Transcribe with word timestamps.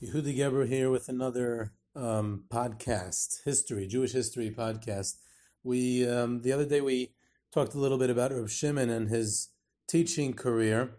Yehuda 0.00 0.36
Geberer 0.36 0.68
here 0.68 0.90
with 0.90 1.08
another 1.08 1.72
um, 1.96 2.44
podcast, 2.48 3.42
history, 3.44 3.88
Jewish 3.88 4.12
history 4.12 4.54
podcast. 4.56 5.16
We 5.64 6.08
um, 6.08 6.42
the 6.42 6.52
other 6.52 6.66
day 6.66 6.80
we 6.80 7.14
talked 7.52 7.74
a 7.74 7.80
little 7.80 7.98
bit 7.98 8.08
about 8.08 8.30
Reb 8.30 8.48
Shimon 8.48 8.90
and 8.90 9.08
his 9.08 9.48
teaching 9.88 10.34
career, 10.34 10.98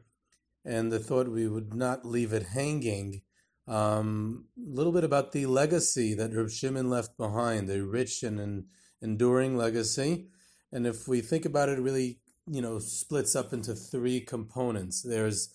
and 0.66 0.92
the 0.92 1.00
thought 1.00 1.30
we 1.30 1.48
would 1.48 1.74
not 1.74 2.06
leave 2.06 2.34
it 2.34 2.48
hanging. 2.48 3.22
Um, 3.70 4.48
a 4.58 4.76
little 4.76 4.92
bit 4.92 5.06
about 5.06 5.32
the 5.32 5.46
legacy 5.46 6.14
that 6.16 6.36
Reb 6.36 6.50
Shimon 6.50 6.90
left 6.90 7.16
behind, 7.18 7.70
a 7.70 7.86
rich 7.86 8.22
and 8.22 8.38
an 8.38 8.66
enduring 9.02 9.56
legacy. 9.56 10.28
And 10.74 10.86
if 10.86 11.08
we 11.08 11.22
think 11.22 11.46
about 11.46 11.70
it 11.70 11.80
really, 11.80 12.20
you 12.48 12.62
know, 12.62 12.80
splits 12.80 13.34
up 13.34 13.54
into 13.54 13.76
three 13.76 14.20
components. 14.20 15.02
There's 15.02 15.54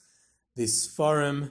the 0.57 0.65
Sfarim 0.65 1.51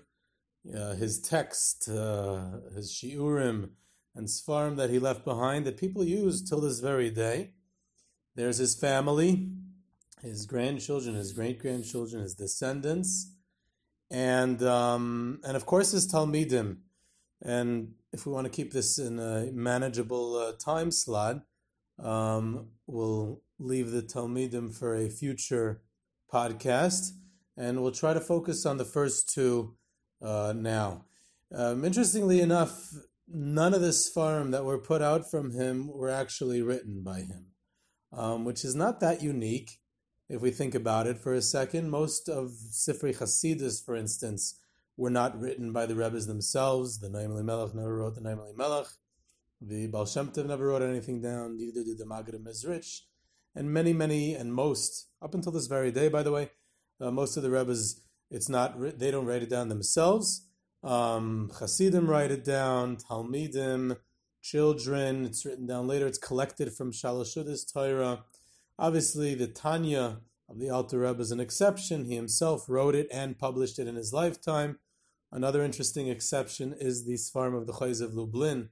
uh, 0.71 0.93
his 0.93 1.19
text, 1.19 1.89
uh, 1.89 2.59
his 2.75 2.91
shiurim, 2.91 3.71
and 4.15 4.27
svarim 4.27 4.77
that 4.77 4.89
he 4.89 4.99
left 4.99 5.25
behind 5.25 5.65
that 5.65 5.77
people 5.77 6.03
use 6.03 6.41
till 6.41 6.61
this 6.61 6.79
very 6.79 7.09
day. 7.09 7.51
There's 8.35 8.57
his 8.57 8.75
family, 8.75 9.49
his 10.21 10.45
grandchildren, 10.45 11.15
his 11.15 11.33
great 11.33 11.59
grandchildren, 11.59 12.21
his 12.21 12.35
descendants, 12.35 13.33
and 14.09 14.63
um, 14.63 15.39
and 15.43 15.55
of 15.57 15.65
course 15.65 15.91
his 15.91 16.11
talmidim. 16.11 16.77
And 17.41 17.95
if 18.13 18.25
we 18.25 18.31
want 18.31 18.45
to 18.45 18.51
keep 18.51 18.71
this 18.71 18.97
in 18.97 19.19
a 19.19 19.51
manageable 19.51 20.37
uh, 20.37 20.53
time 20.53 20.91
slot, 20.91 21.43
um, 21.99 22.67
we'll 22.87 23.41
leave 23.59 23.91
the 23.91 24.01
talmidim 24.01 24.73
for 24.73 24.95
a 24.95 25.09
future 25.09 25.81
podcast, 26.31 27.11
and 27.57 27.81
we'll 27.81 27.91
try 27.91 28.13
to 28.13 28.21
focus 28.21 28.65
on 28.65 28.77
the 28.77 28.85
first 28.85 29.29
two 29.33 29.75
uh, 30.23 30.53
now. 30.55 31.05
Um, 31.53 31.85
interestingly 31.85 32.41
enough, 32.41 32.93
none 33.27 33.73
of 33.73 33.81
the 33.81 33.89
Sfarim 33.89 34.51
that 34.51 34.65
were 34.65 34.79
put 34.79 35.01
out 35.01 35.29
from 35.29 35.51
him 35.51 35.87
were 35.87 36.09
actually 36.09 36.61
written 36.61 37.03
by 37.03 37.19
him, 37.19 37.47
um, 38.11 38.45
which 38.45 38.63
is 38.65 38.75
not 38.75 38.99
that 39.01 39.21
unique 39.21 39.79
if 40.29 40.41
we 40.41 40.49
think 40.49 40.73
about 40.73 41.05
it 41.05 41.17
for 41.17 41.33
a 41.33 41.41
second. 41.41 41.89
Most 41.89 42.29
of 42.29 42.51
Sifrei 42.71 43.15
Hasidus, 43.15 43.83
for 43.83 43.95
instance, 43.95 44.59
were 44.97 45.09
not 45.09 45.39
written 45.39 45.71
by 45.71 45.85
the 45.85 45.95
Rebbe's 45.95 46.27
themselves. 46.27 46.99
The 46.99 47.09
Noam 47.09 47.31
Elimelech 47.31 47.75
never 47.75 47.97
wrote 47.97 48.15
the 48.15 48.21
Noam 48.21 48.39
Elimelech. 48.39 48.87
The 49.61 49.87
Baal 49.87 50.05
Shem 50.05 50.29
Tov 50.29 50.47
never 50.47 50.67
wrote 50.67 50.81
anything 50.81 51.21
down. 51.21 51.57
Neither 51.57 51.83
did 51.83 51.97
the 51.97 52.05
Maggid 52.05 52.35
Mezrich. 52.43 53.01
And 53.55 53.71
many, 53.71 53.93
many, 53.93 54.33
and 54.33 54.53
most, 54.53 55.07
up 55.21 55.35
until 55.35 55.51
this 55.51 55.67
very 55.67 55.91
day, 55.91 56.09
by 56.09 56.23
the 56.23 56.31
way, 56.31 56.49
uh, 56.99 57.11
most 57.11 57.37
of 57.37 57.43
the 57.43 57.51
Rebbe's 57.51 58.01
it's 58.33 58.49
not 58.49 58.99
they 58.99 59.11
don't 59.11 59.27
write 59.27 59.43
it 59.43 59.49
down 59.49 59.69
themselves. 59.69 60.47
Um, 60.83 61.51
Hasidim 61.59 62.09
write 62.09 62.31
it 62.31 62.43
down. 62.43 62.97
Talmidim, 62.97 63.97
children. 64.41 65.25
It's 65.25 65.45
written 65.45 65.67
down 65.67 65.87
later. 65.87 66.07
It's 66.07 66.17
collected 66.17 66.73
from 66.73 66.91
Shalashudas 66.91 67.71
Torah. 67.71 68.23
Obviously, 68.77 69.35
the 69.35 69.47
Tanya 69.47 70.21
of 70.49 70.59
the 70.59 70.69
Alter 70.69 70.99
Rebbe 70.99 71.21
is 71.21 71.31
an 71.31 71.39
exception. 71.39 72.05
He 72.05 72.15
himself 72.15 72.67
wrote 72.67 72.95
it 72.95 73.07
and 73.11 73.37
published 73.37 73.77
it 73.77 73.87
in 73.87 73.95
his 73.95 74.11
lifetime. 74.11 74.79
Another 75.31 75.63
interesting 75.63 76.07
exception 76.07 76.73
is 76.73 77.05
the 77.05 77.13
Sfarim 77.13 77.55
of 77.55 77.67
the 77.67 77.73
Chozeh 77.73 78.03
of 78.03 78.13
Lublin, 78.13 78.69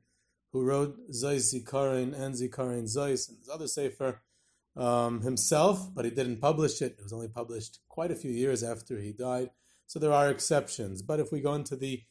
who 0.52 0.64
wrote 0.64 0.98
Zois 1.12 1.53
Zikarin 1.53 2.14
and 2.14 2.36
Zikarin 2.36 2.84
Zois 2.84 3.30
and 3.30 3.38
his 3.38 3.50
other 3.50 3.68
sefer 3.68 4.22
um, 4.75 5.22
himself, 5.22 5.94
but 5.94 6.05
he 6.05 6.11
didn't 6.11 6.41
publish 6.41 6.81
it. 6.81 6.95
It 6.97 7.03
was 7.03 7.14
only 7.14 7.27
published 7.27 7.80
quite 7.89 8.11
a 8.11 8.16
few 8.16 8.31
years 8.31 8.64
after 8.64 9.00
he 9.00 9.11
died. 9.11 9.50
So 9.88 10.00
there 10.00 10.13
are 10.13 10.30
exceptions. 10.30 11.02
But 11.02 11.19
if 11.19 11.31
we 11.31 11.41
go 11.41 11.53
into 11.53 11.75
the 11.75 12.03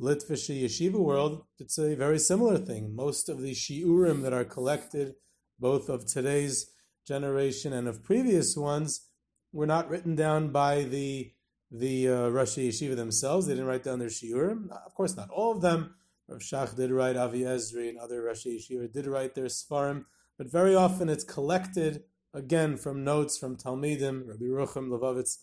Litvish 0.00 0.50
yeshiva 0.50 0.98
world, 0.98 1.44
it's 1.58 1.78
a 1.78 1.94
very 1.94 2.18
similar 2.18 2.58
thing. 2.58 2.94
Most 2.94 3.28
of 3.28 3.40
the 3.40 3.52
shiurim 3.52 4.22
that 4.22 4.32
are 4.32 4.44
collected, 4.44 5.14
both 5.58 5.88
of 5.88 6.04
today's 6.06 6.70
generation 7.06 7.72
and 7.72 7.88
of 7.88 8.02
previous 8.02 8.56
ones, 8.56 9.08
were 9.52 9.66
not 9.66 9.88
written 9.88 10.16
down 10.16 10.50
by 10.50 10.82
the 10.82 11.32
the 11.70 12.08
uh, 12.08 12.30
Yeshiva 12.30 12.94
themselves. 12.94 13.46
They 13.46 13.54
didn't 13.54 13.66
write 13.66 13.82
down 13.82 13.98
their 13.98 14.08
shiurim. 14.08 14.70
Of 14.86 14.94
course, 14.94 15.16
not 15.16 15.30
all 15.30 15.52
of 15.52 15.60
them. 15.60 15.94
Rav 16.28 16.40
Shach 16.40 16.76
did 16.76 16.90
write, 16.90 17.16
Avi 17.16 17.40
Ezri 17.40 17.88
and 17.88 17.98
other 17.98 18.22
Roshei 18.22 18.58
Yeshiva 18.58 18.92
did 18.92 19.06
write 19.06 19.34
their 19.34 19.46
Sfarim 19.46 20.04
but 20.38 20.50
very 20.50 20.74
often 20.74 21.08
it's 21.08 21.24
collected 21.24 22.02
again 22.32 22.76
from 22.76 23.04
notes 23.04 23.38
from 23.38 23.56
Talmidim. 23.56 24.26
Rabbi 24.26 24.46
Rucham 24.46 24.88
Levovitz 24.88 25.38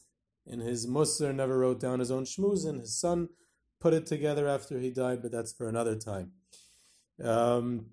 in 0.46 0.60
his 0.60 0.88
Musar 0.88 1.34
never 1.34 1.60
wrote 1.60 1.80
down 1.80 2.00
his 2.00 2.12
own 2.12 2.26
shmuzin. 2.26 2.80
His 2.80 3.00
son 3.00 3.30
put 3.80 3.94
it 3.94 4.06
together 4.06 4.48
after 4.48 4.80
he 4.80 4.92
died, 4.92 5.22
but 5.22 5.32
that's 5.32 5.54
for 5.54 5.68
another 5.68 5.96
time. 5.96 6.32
Um, 7.24 7.88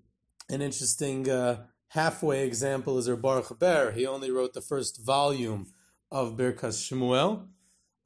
an 0.49 0.61
interesting 0.61 1.29
uh, 1.29 1.65
halfway 1.89 2.45
example 2.45 2.97
is 2.97 3.07
Baruch 3.07 3.57
Ber. 3.59 3.91
He 3.91 4.05
only 4.05 4.31
wrote 4.31 4.53
the 4.53 4.61
first 4.61 5.03
volume 5.05 5.67
of 6.11 6.35
Birkas 6.35 6.77
Shmuel 6.91 7.47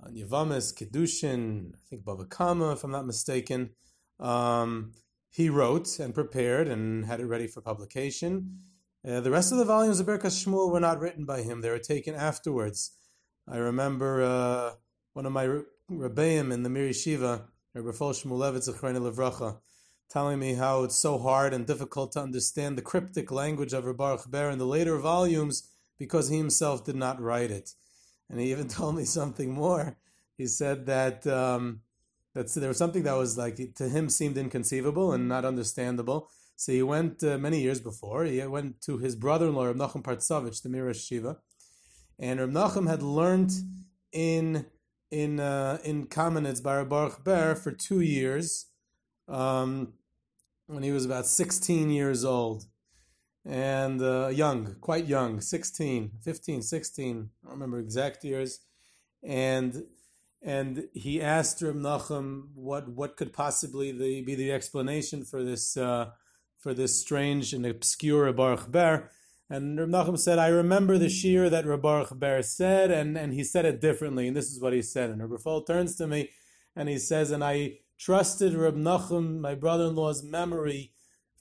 on 0.02 0.16
Yavamis, 0.16 0.74
Kedushin, 0.74 1.74
I 1.74 1.78
think 1.90 2.04
Bava 2.04 2.30
Kama, 2.30 2.74
if 2.74 2.84
I'm 2.84 2.92
not 2.92 3.06
mistaken. 3.06 3.72
Um, 4.20 4.94
he 5.30 5.50
wrote 5.50 6.00
and 6.00 6.14
prepared 6.14 6.68
and 6.68 7.06
had 7.06 7.20
it 7.20 7.26
ready 7.26 7.48
for 7.48 7.62
publication. 7.62 8.60
Uh, 9.06 9.20
the 9.20 9.32
rest 9.32 9.52
of 9.52 9.58
the 9.58 9.66
volumes 9.66 10.00
of 10.00 10.06
Birkas 10.06 10.46
Shmuel 10.46 10.72
were 10.72 10.80
not 10.80 11.02
written 11.02 11.26
by 11.26 11.42
him; 11.42 11.60
they 11.60 11.70
were 11.70 11.78
taken 11.78 12.16
afterwards. 12.16 12.92
I 13.46 13.58
remember 13.58 14.24
uh, 14.24 14.72
one 15.12 15.26
of 15.26 15.34
my 15.34 15.60
rebbeim 15.92 16.54
in 16.54 16.64
the 16.64 16.70
Mir 16.70 16.88
Yeshiva, 16.90 17.42
Rabbi 17.74 17.90
Shmulevitz 17.90 18.70
Levracha, 18.70 19.58
telling 20.10 20.40
me 20.40 20.54
how 20.54 20.84
it's 20.84 20.96
so 20.96 21.18
hard 21.18 21.54
and 21.54 21.68
difficult 21.68 22.14
to 22.14 22.22
understand 22.22 22.78
the 22.78 22.82
cryptic 22.82 23.30
language 23.30 23.74
of 23.74 23.84
Baruch 23.98 24.32
Ber 24.32 24.50
in 24.50 24.58
the 24.58 24.66
later 24.66 24.98
volumes 24.98 25.70
because 26.00 26.30
he 26.30 26.38
himself 26.38 26.86
did 26.86 26.96
not 26.96 27.22
write 27.22 27.52
it. 27.52 27.72
And 28.30 28.40
he 28.40 28.52
even 28.52 28.68
told 28.70 28.96
me 28.96 29.04
something 29.04 29.52
more. 29.52 29.98
He 30.38 30.48
said 30.48 30.86
that 30.86 31.28
um, 31.28 31.82
that 32.34 32.54
there 32.54 32.70
was 32.70 32.78
something 32.78 33.04
that 33.04 33.18
was 33.18 33.38
like 33.38 33.60
to 33.76 33.90
him 33.90 34.08
seemed 34.08 34.38
inconceivable 34.38 35.12
and 35.12 35.28
not 35.28 35.44
understandable 35.44 36.30
so 36.56 36.72
he 36.72 36.84
went 36.84 37.24
uh, 37.24 37.38
many 37.38 37.62
years 37.62 37.80
before. 37.80 38.26
He 38.26 38.46
went 38.46 38.82
to 38.82 38.98
his 38.98 39.16
brother-in-law, 39.16 39.66
Reb 39.66 39.78
Nachum 39.78 40.04
Partzovitz, 40.04 40.62
the 40.62 40.70
Mirash 40.70 41.08
Shiva, 41.08 41.38
and 42.20 42.40
Reb 42.40 42.52
Nachum 42.52 42.90
had 42.90 43.02
learned 43.02 43.52
in 44.12 44.66
in 45.12 45.40
uh, 45.40 45.78
in 45.84 46.08
Kamenetz 46.08 46.62
Baruch 46.62 47.24
Ber 47.24 47.56
for 47.56 47.72
two 47.72 48.02
years, 48.02 48.68
um, 49.28 49.94
when 50.68 50.84
he 50.84 50.92
was 50.92 51.06
about 51.06 51.26
sixteen 51.26 51.90
years 51.90 52.24
old, 52.24 52.66
and 53.46 54.02
uh, 54.02 54.28
young, 54.28 54.76
quite 54.80 55.06
young, 55.06 55.42
16, 55.42 56.12
15, 56.22 56.62
16, 56.62 57.30
I 57.44 57.46
don't 57.46 57.54
remember 57.54 57.80
exact 57.80 58.24
years, 58.24 58.60
and 59.22 59.84
and 60.42 60.88
he 60.94 61.22
asked 61.22 61.62
Reb 61.62 61.76
Nachum 61.76 62.50
what 62.56 62.90
what 62.90 63.18
could 63.18 63.34
possibly 63.34 63.92
the, 63.92 64.22
be 64.22 64.36
the 64.36 64.52
explanation 64.52 65.24
for 65.24 65.44
this 65.44 65.78
uh, 65.78 66.12
for 66.64 66.74
this 66.74 66.98
strange 67.00 67.54
and 67.54 67.66
obscure 67.66 68.32
Baruch 68.32 68.72
Ber. 68.72 69.12
And 69.50 69.78
Reb 69.78 69.90
Nachum 69.90 70.18
said, 70.18 70.40
I 70.40 70.48
remember 70.48 70.98
the 70.98 71.08
shiur 71.08 71.50
that 71.50 71.66
Baruch 71.82 72.18
Ber 72.18 72.42
said, 72.42 72.90
and, 72.90 73.18
and 73.18 73.34
he 73.34 73.44
said 73.44 73.66
it 73.66 73.82
differently, 73.82 74.30
and 74.30 74.36
this 74.36 74.50
is 74.50 74.62
what 74.62 74.72
he 74.72 74.82
said. 74.82 75.10
And 75.10 75.22
Reb 75.22 75.42
Fol 75.42 75.62
turns 75.64 75.98
to 75.98 76.08
me 76.08 76.30
and 76.74 76.88
he 76.88 76.98
says, 76.98 77.32
and 77.32 77.44
I 77.44 77.80
trusted 78.00 78.54
Reb 78.54 78.76
Nachum, 78.76 79.40
my 79.40 79.56
brother-in-law's 79.56 80.24
memory 80.24 80.94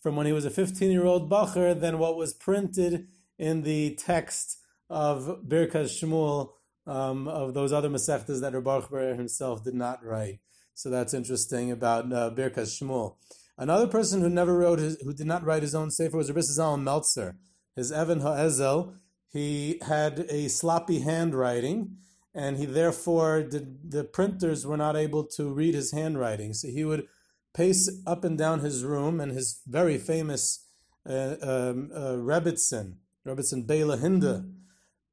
from 0.03 0.16
when 0.16 0.27
he 0.27 0.33
was 0.33 0.44
a 0.44 0.50
15-year-old 0.50 1.31
bacher 1.31 1.78
than 1.78 1.99
what 1.99 2.16
was 2.16 2.34
printed 2.34 3.06
in 3.39 3.62
the 3.62 3.94
text 3.94 4.59
of 4.91 5.41
Birkas 5.47 6.03
Shmuel, 6.03 6.50
um, 6.84 7.28
of 7.28 7.54
those 7.54 7.72
other 7.72 7.89
Masechtas 7.89 8.41
that 8.41 8.54
Reb 8.54 9.16
himself 9.16 9.62
did 9.62 9.75
not 9.75 10.04
write. 10.04 10.41
So 10.75 10.91
that's 10.91 11.15
interesting 11.15 11.71
about 11.71 12.12
uh, 12.12 12.31
Birkas 12.34 12.83
Shmuel. 12.83 13.15
Another 13.59 13.87
person 13.87 14.21
who 14.21 14.31
never 14.31 14.57
wrote 14.57 14.78
his, 14.78 15.01
who 15.03 15.13
did 15.13 15.27
not 15.27 15.45
write 15.45 15.63
his 15.63 15.75
own 15.75 15.91
sefer 15.91 16.16
was 16.16 16.28
Rabbi 16.28 16.41
Zalman 16.41 16.83
Meltzer. 16.83 17.37
His 17.77 17.93
Even 17.93 18.21
Ha'ezel, 18.21 18.95
he 19.28 19.78
had 19.87 20.27
a 20.31 20.49
sloppy 20.49 21.01
handwriting, 21.01 21.97
and 22.34 22.57
he 22.57 22.66
therefore 22.66 23.43
did, 23.43 23.91
the 23.91 24.04
printers 24.04 24.66
were 24.66 24.77
not 24.77 24.97
able 24.97 25.25
to 25.25 25.53
read 25.53 25.75
his 25.75 25.93
handwriting. 25.93 26.54
So 26.54 26.69
he 26.69 26.84
would 26.84 27.07
pace 27.54 27.91
up 28.07 28.25
and 28.25 28.39
down 28.39 28.60
his 28.60 28.84
room, 28.84 29.21
and 29.21 29.33
his 29.33 29.60
very 29.66 29.99
famous 29.99 30.66
uh, 31.09 31.37
um, 31.43 31.91
uh, 31.95 32.16
Rebbitzin, 32.16 32.95
Rebbitzin 33.27 33.66
Bela 33.66 33.99
Hinde, 33.99 34.45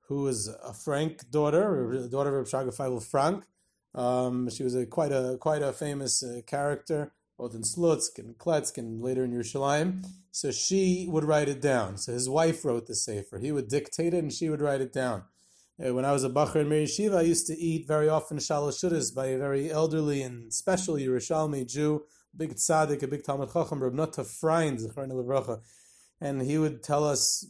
who 0.08 0.24
was 0.24 0.48
a 0.48 0.74
Frank 0.74 1.30
daughter, 1.30 2.08
daughter 2.10 2.40
of 2.40 2.54
Rabbi 2.54 2.72
Shraga 2.72 3.04
Frank. 3.04 3.44
Um, 3.94 4.50
she 4.50 4.64
was 4.64 4.76
a 4.76 4.86
quite 4.86 5.12
a 5.12 5.38
quite 5.40 5.64
a 5.64 5.74
famous 5.74 6.24
uh, 6.24 6.42
character 6.46 7.12
both 7.40 7.56
in 7.56 7.62
Slutsk 7.62 8.20
and 8.20 8.38
Kletsk 8.38 8.78
and 8.78 9.02
later 9.02 9.24
in 9.24 9.32
Yerushalayim. 9.32 10.06
So 10.32 10.52
she 10.52 11.08
would 11.10 11.24
write 11.24 11.48
it 11.48 11.62
down. 11.62 11.98
So 11.98 12.12
his 12.12 12.30
wife 12.30 12.66
wrote 12.66 12.86
the 12.86 12.96
Sefer. 12.96 13.40
He 13.40 13.54
would 13.54 13.70
dictate 13.70 14.14
it 14.14 14.18
and 14.20 14.32
she 14.32 14.50
would 14.50 14.62
write 14.62 14.82
it 14.82 14.92
down. 14.92 15.24
Uh, 15.84 15.94
when 15.94 16.04
I 16.04 16.12
was 16.12 16.26
a 16.26 16.30
Bacher 16.30 16.58
in 16.58 16.68
Mir 16.68 16.84
Yeshiva, 16.84 17.18
I 17.18 17.22
used 17.22 17.48
to 17.48 17.58
eat 17.58 17.88
very 17.88 18.10
often 18.10 18.38
shaloshudas 18.38 19.16
by 19.16 19.28
a 19.28 19.38
very 19.38 19.72
elderly 19.72 20.22
and 20.22 20.54
special 20.54 20.96
Yerushalmi 20.96 21.66
Jew 21.66 22.04
big 22.36 22.56
tzaddik, 22.56 23.02
a 23.04 23.08
big 23.08 23.24
Talmud 23.24 23.52
Chacham, 23.52 23.82
Reb 23.82 23.94
Nota 23.94 24.24
Freund, 24.24 24.80
and 26.22 26.42
he 26.42 26.58
would 26.58 26.84
tell 26.84 27.04
us 27.04 27.48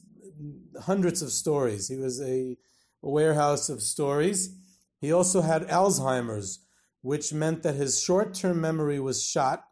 hundreds 0.81 1.21
of 1.21 1.31
stories. 1.31 1.87
He 1.87 1.97
was 1.97 2.21
a 2.21 2.57
warehouse 3.01 3.69
of 3.69 3.81
stories. 3.81 4.55
He 5.01 5.11
also 5.11 5.41
had 5.41 5.67
Alzheimer's, 5.67 6.59
which 7.01 7.33
meant 7.33 7.63
that 7.63 7.75
his 7.75 8.01
short 8.01 8.33
term 8.33 8.61
memory 8.61 8.99
was 8.99 9.23
shot 9.23 9.63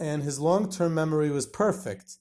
and 0.00 0.22
his 0.22 0.40
long 0.40 0.70
term 0.70 0.94
memory 0.94 1.30
was 1.30 1.46
perfect. 1.46 2.16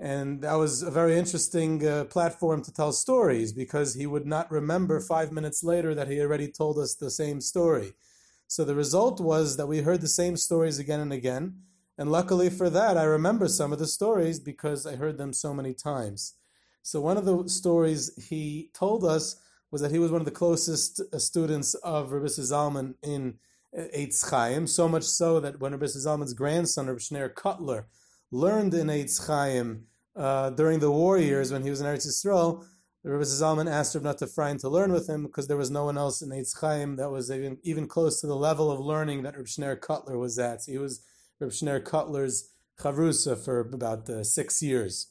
And 0.00 0.42
that 0.42 0.54
was 0.54 0.82
a 0.82 0.90
very 0.90 1.16
interesting 1.16 1.86
uh, 1.86 2.04
platform 2.06 2.62
to 2.64 2.72
tell 2.72 2.92
stories 2.92 3.52
because 3.52 3.94
he 3.94 4.06
would 4.06 4.26
not 4.26 4.50
remember 4.50 4.98
five 4.98 5.30
minutes 5.30 5.62
later 5.62 5.94
that 5.94 6.08
he 6.08 6.20
already 6.20 6.48
told 6.48 6.78
us 6.78 6.96
the 6.96 7.10
same 7.10 7.40
story. 7.40 7.92
So 8.48 8.64
the 8.64 8.74
result 8.74 9.20
was 9.20 9.56
that 9.56 9.68
we 9.68 9.82
heard 9.82 10.00
the 10.00 10.08
same 10.08 10.36
stories 10.36 10.78
again 10.78 10.98
and 10.98 11.12
again. 11.12 11.58
And 11.98 12.10
luckily 12.10 12.50
for 12.50 12.68
that, 12.70 12.96
I 12.96 13.04
remember 13.04 13.46
some 13.46 13.72
of 13.72 13.78
the 13.78 13.86
stories 13.86 14.40
because 14.40 14.86
I 14.86 14.96
heard 14.96 15.18
them 15.18 15.32
so 15.32 15.54
many 15.54 15.72
times. 15.72 16.34
So 16.82 17.00
one 17.00 17.16
of 17.16 17.24
the 17.24 17.48
stories 17.48 18.10
he 18.28 18.70
told 18.74 19.04
us 19.04 19.36
was 19.70 19.82
that 19.82 19.92
he 19.92 19.98
was 19.98 20.10
one 20.10 20.20
of 20.20 20.24
the 20.24 20.32
closest 20.32 21.00
uh, 21.00 21.18
students 21.18 21.74
of 21.74 22.12
Rabbi 22.12 22.26
Zalman 22.26 22.94
in 23.02 23.38
Eitz 23.76 24.28
Chaim, 24.30 24.66
so 24.66 24.86
much 24.88 25.04
so 25.04 25.40
that 25.40 25.60
when 25.60 25.72
Rabbi 25.72 25.86
Zalman's 25.86 26.34
grandson, 26.34 26.86
Rabbi 26.86 26.98
Shneur 26.98 27.32
Kotler, 27.32 27.84
learned 28.30 28.74
in 28.74 28.88
Eitz 28.88 29.26
Chaim 29.26 29.86
uh, 30.14 30.50
during 30.50 30.78
the 30.78 30.90
war 30.90 31.18
years 31.18 31.52
when 31.52 31.62
he 31.62 31.70
was 31.70 31.80
in 31.80 31.86
Eretz 31.86 32.06
Yisrael, 32.06 32.64
Rabbi 33.04 33.24
Zalman 33.24 33.70
asked 33.70 33.94
Rabbi 33.94 34.08
Nata 34.08 34.58
to 34.58 34.68
learn 34.68 34.92
with 34.92 35.08
him 35.08 35.24
because 35.24 35.48
there 35.48 35.56
was 35.56 35.70
no 35.70 35.84
one 35.84 35.98
else 35.98 36.22
in 36.22 36.28
Eitz 36.28 36.60
Chaim 36.60 36.96
that 36.96 37.10
was 37.10 37.30
even, 37.30 37.58
even 37.62 37.88
close 37.88 38.20
to 38.20 38.26
the 38.26 38.36
level 38.36 38.70
of 38.70 38.78
learning 38.78 39.22
that 39.22 39.36
Rabbi 39.36 39.46
Shneur 39.46 39.80
Kotler 39.80 40.18
was 40.18 40.38
at. 40.38 40.62
So 40.62 40.72
he 40.72 40.78
was 40.78 41.04
Rabbi 41.40 41.52
Shneur 41.52 41.80
Kotler's 41.82 42.50
chavrusa 42.78 43.42
for 43.42 43.60
about 43.60 44.08
uh, 44.08 44.22
six 44.22 44.62
years. 44.62 45.08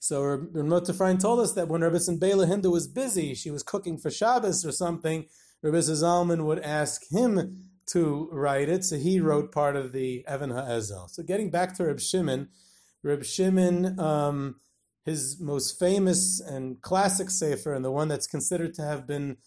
So 0.00 0.22
Rabbi 0.22 0.60
Nota 0.62 0.92
Freund 0.92 1.20
told 1.20 1.40
us 1.40 1.52
that 1.54 1.68
when 1.68 1.80
Rabbi 1.80 1.98
Bela 2.18 2.46
Hinde 2.46 2.66
was 2.66 2.86
busy, 2.86 3.34
she 3.34 3.50
was 3.50 3.62
cooking 3.62 3.98
for 3.98 4.10
Shabbos 4.10 4.64
or 4.64 4.70
something, 4.70 5.26
Rabbi 5.62 5.78
Zalman 5.78 6.44
would 6.44 6.60
ask 6.60 7.02
him 7.10 7.68
to 7.86 8.28
write 8.30 8.68
it. 8.68 8.84
So 8.84 8.96
he 8.96 9.20
wrote 9.20 9.52
part 9.52 9.76
of 9.76 9.92
the 9.92 10.24
Even 10.32 10.50
Ha'ezel. 10.50 11.08
So 11.10 11.22
getting 11.22 11.50
back 11.50 11.74
to 11.76 11.84
Reb 11.84 12.00
Shimon, 12.00 12.48
Reb 13.02 13.24
Shimon, 13.24 13.98
um, 13.98 14.56
his 15.04 15.40
most 15.40 15.78
famous 15.78 16.40
and 16.40 16.80
classic 16.82 17.30
sefer, 17.30 17.72
and 17.72 17.84
the 17.84 17.90
one 17.90 18.08
that's 18.08 18.26
considered 18.26 18.74
to 18.74 18.82
have 18.82 19.06
been 19.06 19.38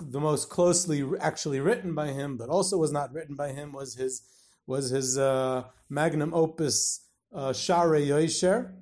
the 0.00 0.20
most 0.20 0.48
closely 0.48 1.04
actually 1.20 1.60
written 1.60 1.94
by 1.94 2.08
him, 2.08 2.36
but 2.36 2.48
also 2.48 2.76
was 2.76 2.90
not 2.90 3.12
written 3.12 3.36
by 3.36 3.52
him, 3.52 3.72
was 3.72 3.94
his 3.94 4.22
was 4.66 4.90
his 4.90 5.18
uh, 5.18 5.64
magnum 5.88 6.32
opus 6.32 7.06
uh, 7.34 7.50
Shaarei 7.50 8.06
Yosher, 8.06 8.72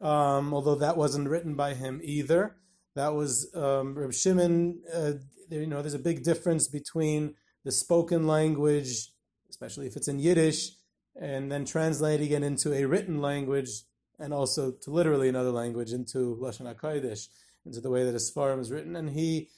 um, 0.00 0.54
although 0.54 0.76
that 0.76 0.96
wasn't 0.96 1.28
written 1.28 1.54
by 1.54 1.74
him 1.74 2.00
either. 2.02 2.56
That 2.94 3.14
was 3.14 3.52
um, 3.54 3.96
Reb 3.96 4.12
Shimon. 4.12 4.80
Uh, 4.92 5.12
you 5.60 5.66
know, 5.66 5.82
there's 5.82 5.94
a 5.94 5.98
big 5.98 6.22
difference 6.22 6.68
between 6.68 7.34
the 7.64 7.72
spoken 7.72 8.26
language, 8.26 9.12
especially 9.48 9.86
if 9.86 9.96
it's 9.96 10.08
in 10.08 10.18
Yiddish, 10.18 10.72
and 11.20 11.50
then 11.50 11.64
translating 11.64 12.30
it 12.32 12.42
into 12.42 12.72
a 12.72 12.84
written 12.84 13.20
language, 13.20 13.70
and 14.18 14.32
also 14.32 14.72
to 14.72 14.90
literally 14.90 15.28
another 15.28 15.50
language 15.50 15.92
into 15.92 16.36
Lashon 16.40 16.72
HaKodesh, 16.72 17.28
into 17.64 17.80
the 17.80 17.90
way 17.90 18.04
that 18.04 18.14
a 18.14 18.18
Sfarim 18.18 18.60
is 18.60 18.70
written. 18.70 18.96
And 18.96 19.10
he 19.10 19.48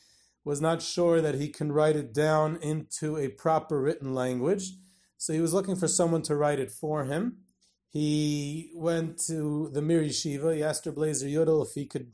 was 0.44 0.60
not 0.60 0.82
sure 0.82 1.20
that 1.20 1.34
he 1.34 1.48
can 1.48 1.72
write 1.72 1.96
it 1.96 2.14
down 2.14 2.56
into 2.62 3.16
a 3.16 3.28
proper 3.28 3.80
written 3.80 4.14
language, 4.14 4.72
so 5.18 5.32
he 5.32 5.40
was 5.40 5.54
looking 5.54 5.76
for 5.76 5.88
someone 5.88 6.22
to 6.22 6.36
write 6.36 6.60
it 6.60 6.70
for 6.70 7.04
him. 7.04 7.38
He 7.88 8.70
went 8.74 9.18
to 9.26 9.70
the 9.72 9.80
Mir 9.80 10.02
Yeshiva. 10.02 10.54
He 10.54 10.62
asked 10.62 10.94
Blazer 10.94 11.26
Yudel 11.26 11.66
if 11.66 11.72
he 11.72 11.86
could 11.86 12.12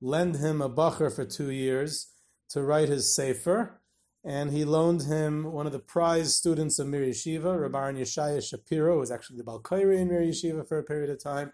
lend 0.00 0.36
him 0.36 0.62
a 0.62 0.70
bacher 0.70 1.12
for 1.12 1.24
two 1.24 1.50
years 1.50 2.13
to 2.50 2.62
write 2.62 2.88
his 2.88 3.14
sefer, 3.14 3.80
and 4.24 4.50
he 4.50 4.64
loaned 4.64 5.02
him 5.02 5.52
one 5.52 5.66
of 5.66 5.72
the 5.72 5.78
prize 5.78 6.34
students 6.34 6.78
of 6.78 6.86
Mir 6.86 7.02
Yeshiva, 7.02 7.42
Rabban 7.42 7.98
Yeshaya 7.98 8.42
Shapiro, 8.42 8.94
who 8.94 9.00
was 9.00 9.10
actually 9.10 9.36
the 9.36 9.44
Baal 9.44 9.60
Korei 9.60 9.98
in 9.98 10.08
Mir 10.08 10.22
Yeshiva 10.22 10.66
for 10.66 10.78
a 10.78 10.82
period 10.82 11.10
of 11.10 11.22
time, 11.22 11.52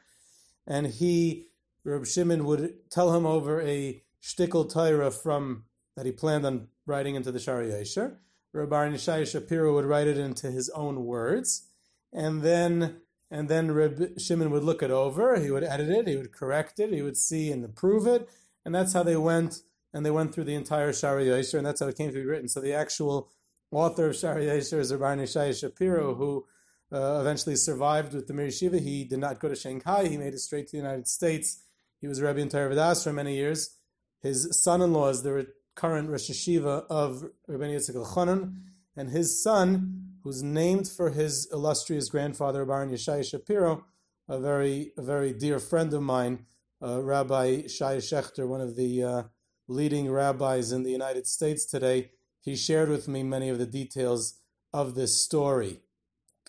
and 0.66 0.86
he, 0.86 1.48
Reb 1.84 2.06
Shimon, 2.06 2.44
would 2.44 2.90
tell 2.90 3.14
him 3.14 3.26
over 3.26 3.60
a 3.60 4.02
shtickle 4.22 4.72
Torah 4.72 5.10
from 5.10 5.64
that 5.96 6.06
he 6.06 6.12
planned 6.12 6.46
on 6.46 6.68
writing 6.86 7.14
into 7.14 7.32
the 7.32 7.38
Shaarei 7.38 7.70
Yosher. 7.70 8.16
Rabban 8.54 8.94
Yeshaya 8.94 9.30
Shapiro 9.30 9.74
would 9.74 9.84
write 9.84 10.08
it 10.08 10.18
into 10.18 10.50
his 10.50 10.68
own 10.70 11.04
words, 11.04 11.66
and 12.12 12.42
then 12.42 13.00
and 13.30 13.48
then 13.48 13.70
Reb 13.70 14.18
Shimon 14.18 14.50
would 14.50 14.64
look 14.64 14.82
it 14.82 14.90
over. 14.90 15.38
He 15.38 15.50
would 15.50 15.62
edit 15.62 15.88
it. 15.88 16.08
He 16.08 16.16
would 16.16 16.32
correct 16.32 16.80
it. 16.80 16.92
He 16.92 17.02
would 17.02 17.16
see 17.16 17.52
and 17.52 17.64
approve 17.64 18.06
it, 18.06 18.28
and 18.64 18.74
that's 18.74 18.92
how 18.92 19.04
they 19.04 19.16
went. 19.16 19.62
And 19.92 20.06
they 20.06 20.10
went 20.10 20.34
through 20.34 20.44
the 20.44 20.54
entire 20.54 20.92
Shaarei 20.92 21.26
Yosher, 21.26 21.58
and 21.58 21.66
that's 21.66 21.80
how 21.80 21.88
it 21.88 21.96
came 21.96 22.08
to 22.08 22.14
be 22.14 22.24
written. 22.24 22.48
So 22.48 22.60
the 22.60 22.74
actual 22.74 23.30
author 23.70 24.10
of 24.10 24.14
Shaarei 24.14 24.46
Yosher 24.46 24.78
is 24.78 24.94
Rabbi 24.94 25.24
Shai 25.24 25.52
Shapiro, 25.52 26.14
who 26.14 26.46
uh, 26.92 27.18
eventually 27.20 27.56
survived 27.56 28.14
with 28.14 28.26
the 28.26 28.34
Mir 28.34 28.48
Yeshiva. 28.48 28.80
He 28.80 29.04
did 29.04 29.18
not 29.18 29.40
go 29.40 29.48
to 29.48 29.56
Shanghai. 29.56 30.06
He 30.06 30.16
made 30.16 30.34
it 30.34 30.40
straight 30.40 30.66
to 30.68 30.72
the 30.72 30.82
United 30.82 31.08
States. 31.08 31.62
He 32.00 32.06
was 32.06 32.18
a 32.18 32.26
Rebbe 32.26 32.40
in 32.40 32.48
Torah 32.48 32.94
for 32.96 33.12
many 33.12 33.36
years. 33.36 33.76
His 34.22 34.62
son-in-law 34.62 35.08
is 35.08 35.22
the 35.22 35.48
current 35.74 36.10
Rosh 36.10 36.30
Yeshiva 36.30 36.84
of 36.88 37.24
Rabbi 37.46 37.64
Yitzchak 37.64 37.96
Elchanan, 37.96 38.54
and 38.96 39.10
his 39.10 39.42
son 39.42 40.16
who's 40.22 40.42
named 40.42 40.88
for 40.88 41.10
his 41.10 41.48
illustrious 41.52 42.08
grandfather, 42.08 42.64
Baron 42.64 42.90
Yeshai 42.90 43.28
Shapiro, 43.28 43.84
a 44.28 44.38
very, 44.38 44.92
a 44.98 45.02
very 45.02 45.32
dear 45.32 45.58
friend 45.58 45.92
of 45.94 46.02
mine, 46.02 46.46
uh, 46.82 47.02
Rabbi 47.02 47.66
Shai 47.66 47.96
Shechter, 47.96 48.46
one 48.46 48.60
of 48.60 48.76
the 48.76 49.02
uh, 49.02 49.22
leading 49.70 50.10
rabbis 50.10 50.72
in 50.72 50.82
the 50.82 50.90
United 50.90 51.26
States 51.26 51.64
today. 51.64 52.10
He 52.40 52.56
shared 52.56 52.88
with 52.88 53.06
me 53.06 53.22
many 53.22 53.48
of 53.48 53.58
the 53.58 53.66
details 53.66 54.40
of 54.72 54.94
this 54.94 55.22
story. 55.22 55.80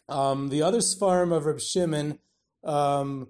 Um, 0.10 0.50
the 0.50 0.64
other 0.64 0.80
Sfarim 0.80 1.32
of 1.32 1.46
Reb 1.46 1.60
Shimon, 1.60 2.20
um, 2.64 3.30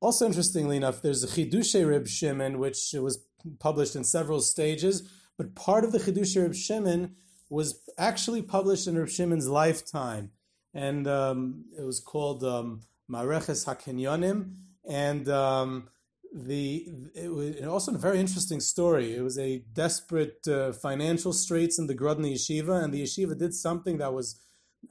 also 0.00 0.26
interestingly 0.26 0.76
enough, 0.76 1.00
there's 1.00 1.24
a 1.24 1.26
Chidushay 1.26 1.88
Reb 1.88 2.06
Shimon, 2.06 2.58
which 2.58 2.94
was 2.94 3.24
published 3.58 3.96
in 3.96 4.04
several 4.04 4.40
stages, 4.40 5.10
but 5.38 5.54
part 5.54 5.84
of 5.84 5.92
the 5.92 5.98
Chidushay 5.98 6.42
Reb 6.42 6.54
Shimon 6.54 7.16
was 7.48 7.80
actually 7.98 8.42
published 8.42 8.86
in 8.86 8.98
Reb 8.98 9.08
Shimon's 9.08 9.48
lifetime, 9.48 10.30
and 10.74 11.08
um, 11.08 11.64
it 11.78 11.84
was 11.84 12.00
called 12.00 12.44
um, 12.44 12.82
Mareches 13.10 13.64
Hakenyonim, 13.64 14.56
and 14.88 15.28
um, 15.28 15.88
the 16.44 16.86
it 17.14 17.32
was 17.32 17.62
also 17.62 17.94
a 17.94 17.98
very 17.98 18.20
interesting 18.20 18.60
story. 18.60 19.16
It 19.16 19.22
was 19.22 19.38
a 19.38 19.64
desperate 19.72 20.46
uh, 20.46 20.72
financial 20.72 21.32
straits 21.32 21.78
in 21.78 21.86
the 21.86 21.94
Grodno 21.94 22.32
Yeshiva, 22.32 22.82
and 22.82 22.92
the 22.92 23.02
yeshiva 23.02 23.38
did 23.38 23.54
something 23.54 23.98
that 23.98 24.12
was 24.12 24.38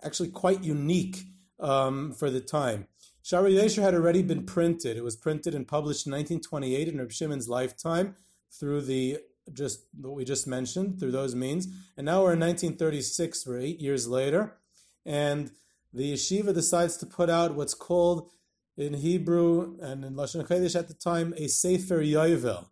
actually 0.04 0.30
quite 0.30 0.64
unique 0.64 1.24
um, 1.60 2.14
for 2.14 2.30
the 2.30 2.42
time. 2.42 2.88
Shaarei 3.24 3.54
Yosher 3.54 3.82
had 3.82 3.94
already 3.94 4.24
been 4.24 4.46
printed. 4.46 4.98
It 4.98 5.04
was 5.04 5.16
printed 5.16 5.56
and 5.56 5.68
published 5.68 6.06
in 6.06 6.12
1928 6.12 6.88
in 6.88 6.98
Reb 7.00 7.12
Shimon's 7.12 7.50
lifetime 7.50 8.16
through 8.52 8.82
the 8.82 9.20
just 9.54 9.86
what 10.00 10.16
we 10.16 10.26
just 10.26 10.48
mentioned 10.48 11.00
through 11.00 11.12
those 11.12 11.36
means. 11.36 11.68
And 11.98 12.06
now 12.06 12.24
we're 12.24 12.34
in 12.34 12.40
1936, 12.40 13.46
we're 13.46 13.60
eight 13.60 13.80
years 13.80 14.08
later, 14.08 14.58
and 15.06 15.52
the 15.94 16.14
yeshiva 16.14 16.54
decides 16.54 16.98
to 16.98 17.06
put 17.06 17.30
out 17.30 17.56
what's 17.56 17.76
called 17.76 18.32
in 18.78 18.94
Hebrew 18.96 19.78
and 19.82 20.04
in 20.04 20.16
Lashon 20.16 20.46
Kodesh 20.46 20.78
at 20.78 20.88
the 20.88 20.94
time 20.94 21.34
a 21.38 21.48
Sefer 21.48 22.00
Yovel. 22.00 22.68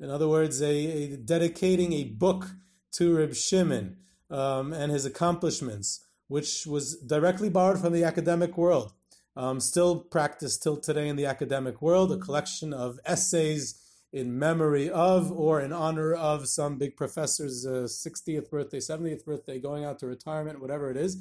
In 0.00 0.10
other 0.10 0.28
words, 0.28 0.60
a, 0.60 0.74
a 0.74 1.16
dedicating 1.16 1.92
a 1.92 2.04
book 2.04 2.50
to 2.92 3.16
Reb 3.16 3.34
Shimon 3.34 3.96
um, 4.30 4.72
and 4.72 4.90
his 4.90 5.04
accomplishments, 5.04 6.04
which 6.28 6.66
was 6.66 6.96
directly 6.96 7.48
borrowed 7.48 7.80
from 7.80 7.92
the 7.92 8.04
academic 8.04 8.56
world. 8.56 8.92
Um, 9.36 9.60
still 9.60 9.98
practiced 9.98 10.62
till 10.62 10.76
today 10.76 11.08
in 11.08 11.16
the 11.16 11.26
academic 11.26 11.82
world, 11.82 12.12
a 12.12 12.18
collection 12.18 12.72
of 12.72 13.00
essays 13.04 13.80
in 14.12 14.38
memory 14.38 14.88
of 14.88 15.32
or 15.32 15.60
in 15.60 15.72
honor 15.72 16.14
of 16.14 16.46
some 16.46 16.78
big 16.78 16.96
professor's 16.96 17.66
uh, 17.66 17.88
60th 17.88 18.48
birthday, 18.48 18.78
70th 18.78 19.24
birthday, 19.24 19.58
going 19.58 19.84
out 19.84 19.98
to 19.98 20.06
retirement, 20.06 20.60
whatever 20.60 20.88
it 20.88 20.96
is. 20.96 21.16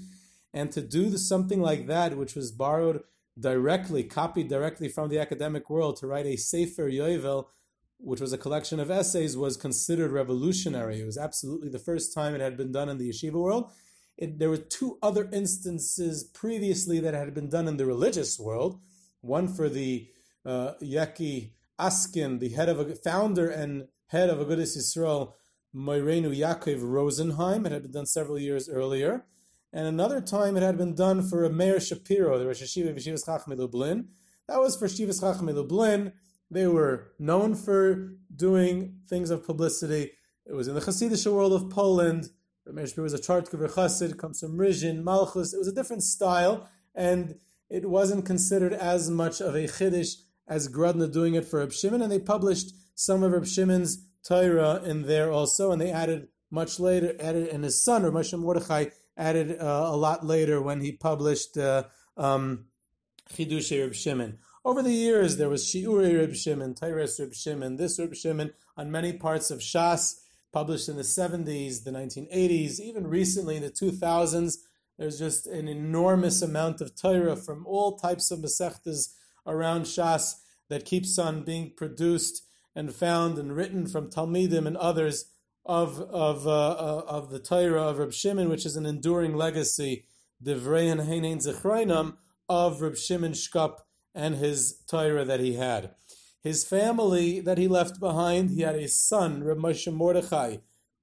And 0.53 0.71
to 0.73 0.81
do 0.81 1.17
something 1.17 1.59
like 1.59 1.87
that, 1.87 2.15
which 2.15 2.35
was 2.35 2.51
borrowed 2.51 3.01
directly, 3.39 4.03
copied 4.03 4.47
directly 4.47 4.87
from 4.87 5.09
the 5.09 5.19
academic 5.19 5.69
world, 5.69 5.97
to 5.97 6.07
write 6.07 6.25
a 6.25 6.37
Sefer 6.37 6.89
Yovel, 6.89 7.47
which 7.97 8.21
was 8.21 8.33
a 8.33 8.37
collection 8.37 8.79
of 8.79 8.91
essays, 8.91 9.37
was 9.37 9.57
considered 9.57 10.11
revolutionary. 10.11 10.99
It 10.99 11.05
was 11.05 11.17
absolutely 11.17 11.69
the 11.69 11.79
first 11.79 12.13
time 12.13 12.35
it 12.35 12.41
had 12.41 12.57
been 12.57 12.71
done 12.71 12.89
in 12.89 12.97
the 12.97 13.09
yeshiva 13.09 13.33
world. 13.33 13.71
It, 14.17 14.39
there 14.39 14.49
were 14.49 14.57
two 14.57 14.97
other 15.01 15.29
instances 15.31 16.23
previously 16.23 16.99
that 16.99 17.13
had 17.13 17.33
been 17.33 17.49
done 17.49 17.67
in 17.67 17.77
the 17.77 17.85
religious 17.85 18.39
world. 18.39 18.79
One 19.21 19.47
for 19.47 19.69
the 19.69 20.07
uh, 20.45 20.73
Yeki 20.81 21.51
Askin, 21.79 22.39
the 22.39 22.49
head 22.49 22.69
of 22.69 22.79
a 22.79 22.95
founder 22.95 23.49
and 23.49 23.87
head 24.07 24.29
of 24.29 24.39
Agudas 24.39 24.77
Yisrael, 24.77 25.33
Moirenu 25.75 26.37
Yaakov 26.37 26.81
Rosenheim. 26.81 27.65
It 27.65 27.71
had 27.71 27.83
been 27.83 27.91
done 27.91 28.05
several 28.05 28.37
years 28.37 28.69
earlier. 28.69 29.25
And 29.73 29.87
another 29.87 30.21
time 30.21 30.55
it 30.55 30.61
had 30.61 30.77
been 30.77 30.93
done 30.93 31.27
for 31.27 31.43
a 31.43 31.49
Meir 31.49 31.79
Shapiro, 31.79 32.37
the 32.37 32.45
Rosh 32.45 32.61
HaYeshiva 32.61 32.91
of 32.91 32.95
Yeshivas 32.95 33.57
Lublin. 33.57 34.07
That 34.47 34.59
was 34.59 34.75
for 34.75 34.85
Shivas 34.85 35.19
Chachmei 35.19 35.55
Lublin. 35.55 36.13
They 36.51 36.67
were 36.67 37.13
known 37.17 37.55
for 37.55 38.13
doing 38.35 38.99
things 39.09 39.31
of 39.31 39.43
publicity. 39.43 40.11
It 40.45 40.53
was 40.53 40.67
in 40.67 40.75
the 40.75 40.81
Hasidic 40.81 41.25
world 41.31 41.53
of 41.53 41.71
Poland. 41.71 42.29
Meir 42.67 42.85
Shapiro 42.85 43.03
was 43.03 43.15
a 43.15 43.17
Chartkover 43.17 43.73
Chassid, 43.73 44.19
comes 44.19 44.39
from 44.41 44.57
Rizhin, 44.57 45.03
Malchus. 45.03 45.53
It 45.53 45.57
was 45.57 45.67
a 45.67 45.73
different 45.73 46.03
style, 46.03 46.69
and 46.93 47.39
it 47.67 47.89
wasn't 47.89 48.27
considered 48.27 48.73
as 48.73 49.09
much 49.09 49.41
of 49.41 49.55
a 49.55 49.67
Chiddush 49.67 50.17
as 50.47 50.67
Grodna 50.67 51.11
doing 51.11 51.33
it 51.33 51.45
for 51.45 51.59
Reb 51.59 51.71
Shimon, 51.71 52.03
and 52.03 52.11
they 52.11 52.19
published 52.19 52.75
some 52.93 53.23
of 53.23 53.31
Reb 53.31 53.47
Shimon's 53.47 54.05
Torah 54.23 54.81
in 54.83 55.07
there 55.07 55.31
also, 55.31 55.71
and 55.71 55.81
they 55.81 55.91
added 55.91 56.27
much 56.51 56.79
later, 56.79 57.15
added, 57.19 57.47
and 57.47 57.63
his 57.63 57.83
son, 57.83 58.03
Reb 58.03 58.13
Moshe 58.13 58.37
Mordechai, 58.37 58.85
added 59.17 59.57
uh, 59.59 59.89
a 59.91 59.95
lot 59.95 60.25
later 60.25 60.61
when 60.61 60.81
he 60.81 60.91
published 60.91 61.57
uh, 61.57 61.83
um, 62.17 62.65
Reb 63.37 63.93
Shimon. 63.93 64.39
Over 64.65 64.81
the 64.81 64.93
years, 64.93 65.37
there 65.37 65.49
was 65.49 65.65
Shiurei 65.65 66.17
Reb 66.17 66.35
Shimon, 66.35 66.73
Tairas 66.73 67.19
Reb 67.19 67.33
Shimon, 67.33 67.75
this 67.75 67.99
Reb 67.99 68.15
Shimon 68.15 68.53
on 68.77 68.91
many 68.91 69.13
parts 69.13 69.51
of 69.51 69.59
Shas, 69.59 70.19
published 70.51 70.87
in 70.87 70.95
the 70.95 71.03
70s, 71.03 71.83
the 71.83 71.91
1980s, 71.91 72.79
even 72.79 73.07
recently 73.07 73.57
in 73.57 73.63
the 73.63 73.71
2000s. 73.71 74.57
There's 74.97 75.17
just 75.19 75.47
an 75.47 75.67
enormous 75.67 76.41
amount 76.41 76.79
of 76.79 76.95
Torah 76.95 77.35
from 77.35 77.65
all 77.65 77.97
types 77.97 78.29
of 78.31 78.39
Masechtas 78.39 79.15
around 79.45 79.83
Shas 79.83 80.35
that 80.69 80.85
keeps 80.85 81.17
on 81.17 81.43
being 81.43 81.73
produced 81.75 82.43
and 82.75 82.93
found 82.93 83.37
and 83.37 83.55
written 83.55 83.87
from 83.87 84.09
Talmidim 84.09 84.65
and 84.65 84.77
others 84.77 85.25
of 85.65 85.99
of 85.99 86.45
uh, 86.47 86.71
uh, 86.71 87.03
of 87.07 87.29
the 87.29 87.39
Torah 87.39 87.83
of 87.83 87.99
Reb 87.99 88.13
Shimon, 88.13 88.49
which 88.49 88.65
is 88.65 88.75
an 88.75 88.85
enduring 88.85 89.35
legacy, 89.35 90.05
Devrein 90.43 91.07
Heinin 91.07 91.45
Zechroinam 91.45 92.17
of 92.49 92.81
Reb 92.81 92.97
Shimon 92.97 93.31
Shkop 93.31 93.77
and 94.13 94.35
his 94.35 94.81
Torah 94.87 95.25
that 95.25 95.39
he 95.39 95.55
had. 95.55 95.91
His 96.41 96.65
family 96.65 97.39
that 97.39 97.57
he 97.57 97.67
left 97.67 97.99
behind, 97.99 98.49
he 98.49 98.61
had 98.61 98.75
a 98.75 98.89
son, 98.89 99.43
Reb 99.43 99.57
Moshe 99.57 99.91
Mordechai, 99.91 100.57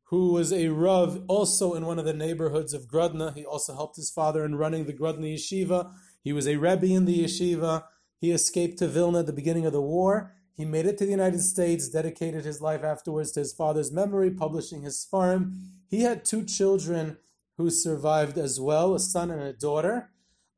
who 0.05 0.33
was 0.33 0.53
a 0.53 0.69
Rav 0.69 1.23
also 1.29 1.73
in 1.73 1.87
one 1.87 1.99
of 1.99 2.05
the 2.05 2.13
neighborhoods 2.13 2.75
of 2.75 2.87
Grodna. 2.87 3.33
He 3.35 3.45
also 3.45 3.75
helped 3.75 3.97
his 3.97 4.11
father 4.11 4.45
in 4.45 4.57
running 4.57 4.85
the 4.85 4.93
Grodna 4.93 5.35
Yeshiva. 5.35 5.93
He 6.23 6.35
was 6.35 6.47
a 6.47 6.57
Rebbe 6.57 6.87
in 6.87 7.07
the 7.07 7.25
Yeshiva. 7.25 7.85
He 8.21 8.33
escaped 8.33 8.79
to 8.79 8.87
Vilna 8.87 9.21
at 9.21 9.27
the 9.27 9.33
beginning 9.33 9.65
of 9.65 9.73
the 9.73 9.81
war. 9.81 10.35
He 10.61 10.67
made 10.67 10.85
it 10.85 10.99
to 10.99 11.07
the 11.07 11.11
United 11.11 11.41
States, 11.41 11.89
dedicated 11.89 12.45
his 12.45 12.61
life 12.61 12.85
afterwards 12.85 13.33
to 13.33 13.41
his 13.41 13.55
father's 13.55 13.91
memory, 13.91 14.31
publishing 14.31 14.83
his 14.83 15.03
farm. 15.03 15.59
He 15.89 16.03
had 16.03 16.23
two 16.23 16.45
children 16.45 17.17
who 17.57 17.71
survived 17.71 18.37
as 18.37 18.61
well, 18.61 18.95
a 18.95 19.01
son 19.01 19.31
and 19.31 19.41
a 19.41 19.55
daughter. 19.55 20.11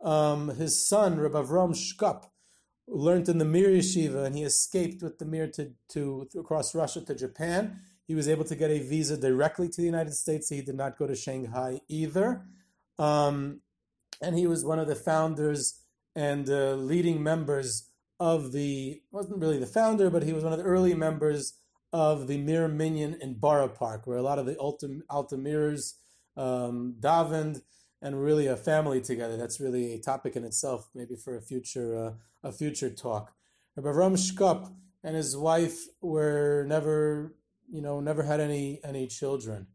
Um, 0.03 0.49
his 0.57 0.85
son, 0.85 1.21
Rabbi 1.21 1.43
Avram 1.43 1.71
Shkop, 1.71 2.25
learned 2.89 3.29
in 3.29 3.39
the 3.39 3.45
Mir 3.45 3.69
Yeshiva, 3.69 4.25
and 4.25 4.35
he 4.35 4.43
escaped 4.43 5.05
with 5.05 5.21
the 5.21 5.25
Mir 5.25 5.47
to, 5.53 5.71
to 5.91 6.27
across 6.37 6.75
Russia 6.75 7.01
to 7.03 7.15
Japan. 7.15 7.79
He 8.09 8.17
was 8.17 8.27
able 8.27 8.45
to 8.47 8.57
get 8.57 8.73
a 8.73 8.81
visa 8.81 9.17
directly 9.17 9.69
to 9.69 9.81
the 9.81 9.87
United 9.87 10.15
States. 10.15 10.49
So 10.49 10.57
he 10.57 10.63
did 10.63 10.75
not 10.75 10.99
go 10.99 11.07
to 11.07 11.15
Shanghai 11.15 11.81
either. 11.87 12.43
Um, 12.99 13.61
and 14.21 14.37
he 14.37 14.49
was 14.49 14.65
one 14.65 14.81
of 14.81 14.89
the 14.89 14.97
founders 14.97 15.79
and 16.17 16.51
uh, 16.51 16.73
leading 16.73 17.23
members 17.23 17.92
of 18.23 18.53
the 18.53 19.03
wasn't 19.11 19.41
really 19.41 19.59
the 19.59 19.67
founder, 19.67 20.09
but 20.09 20.23
he 20.23 20.33
was 20.33 20.45
one 20.45 20.53
of 20.53 20.59
the 20.61 20.65
early 20.65 20.95
members 20.95 21.55
of 21.93 22.29
the 22.29 22.39
Mir 22.39 22.69
Minyan 22.69 23.15
in 23.21 23.35
Borough 23.35 23.67
Park, 23.67 24.07
where 24.07 24.17
a 24.17 24.23
lot 24.23 24.39
of 24.39 24.47
the 24.47 24.55
Altamirs 24.55 25.95
um, 26.37 26.95
davened 27.01 27.63
and 28.01 28.23
really 28.23 28.47
a 28.47 28.57
family 28.57 29.01
together. 29.01 29.37
That's 29.37 29.59
really 29.59 29.95
a 29.95 29.99
topic 29.99 30.37
in 30.37 30.45
itself, 30.45 30.89
maybe 30.95 31.17
for 31.17 31.37
a 31.37 31.43
future 31.43 31.89
uh, 31.97 32.13
a 32.49 32.53
future 32.53 32.91
talk. 32.91 33.35
Rabbi 33.75 33.91
Ram 33.91 34.15
Shkop 34.15 34.73
and 35.03 35.17
his 35.17 35.37
wife 35.37 35.79
were 36.01 36.65
never, 36.69 37.35
you 37.73 37.83
know, 37.83 37.99
never 37.99 38.23
had 38.23 38.39
any 38.39 38.79
any 38.85 39.09
children. 39.09 39.67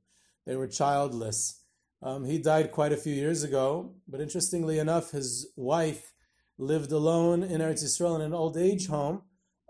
They 0.46 0.56
were 0.56 0.68
childless. 0.68 1.64
Um, 2.02 2.24
he 2.24 2.38
died 2.38 2.72
quite 2.72 2.94
a 2.94 3.04
few 3.06 3.14
years 3.14 3.44
ago, 3.44 3.96
but 4.08 4.22
interestingly 4.22 4.80
enough, 4.80 5.12
his 5.12 5.52
wife 5.58 6.14
lived 6.58 6.92
alone 6.92 7.44
in 7.44 7.62
Eretz 7.62 7.84
Yisrael 7.84 8.16
in 8.16 8.22
an 8.22 8.34
old 8.34 8.58
age 8.58 8.88
home 8.88 9.22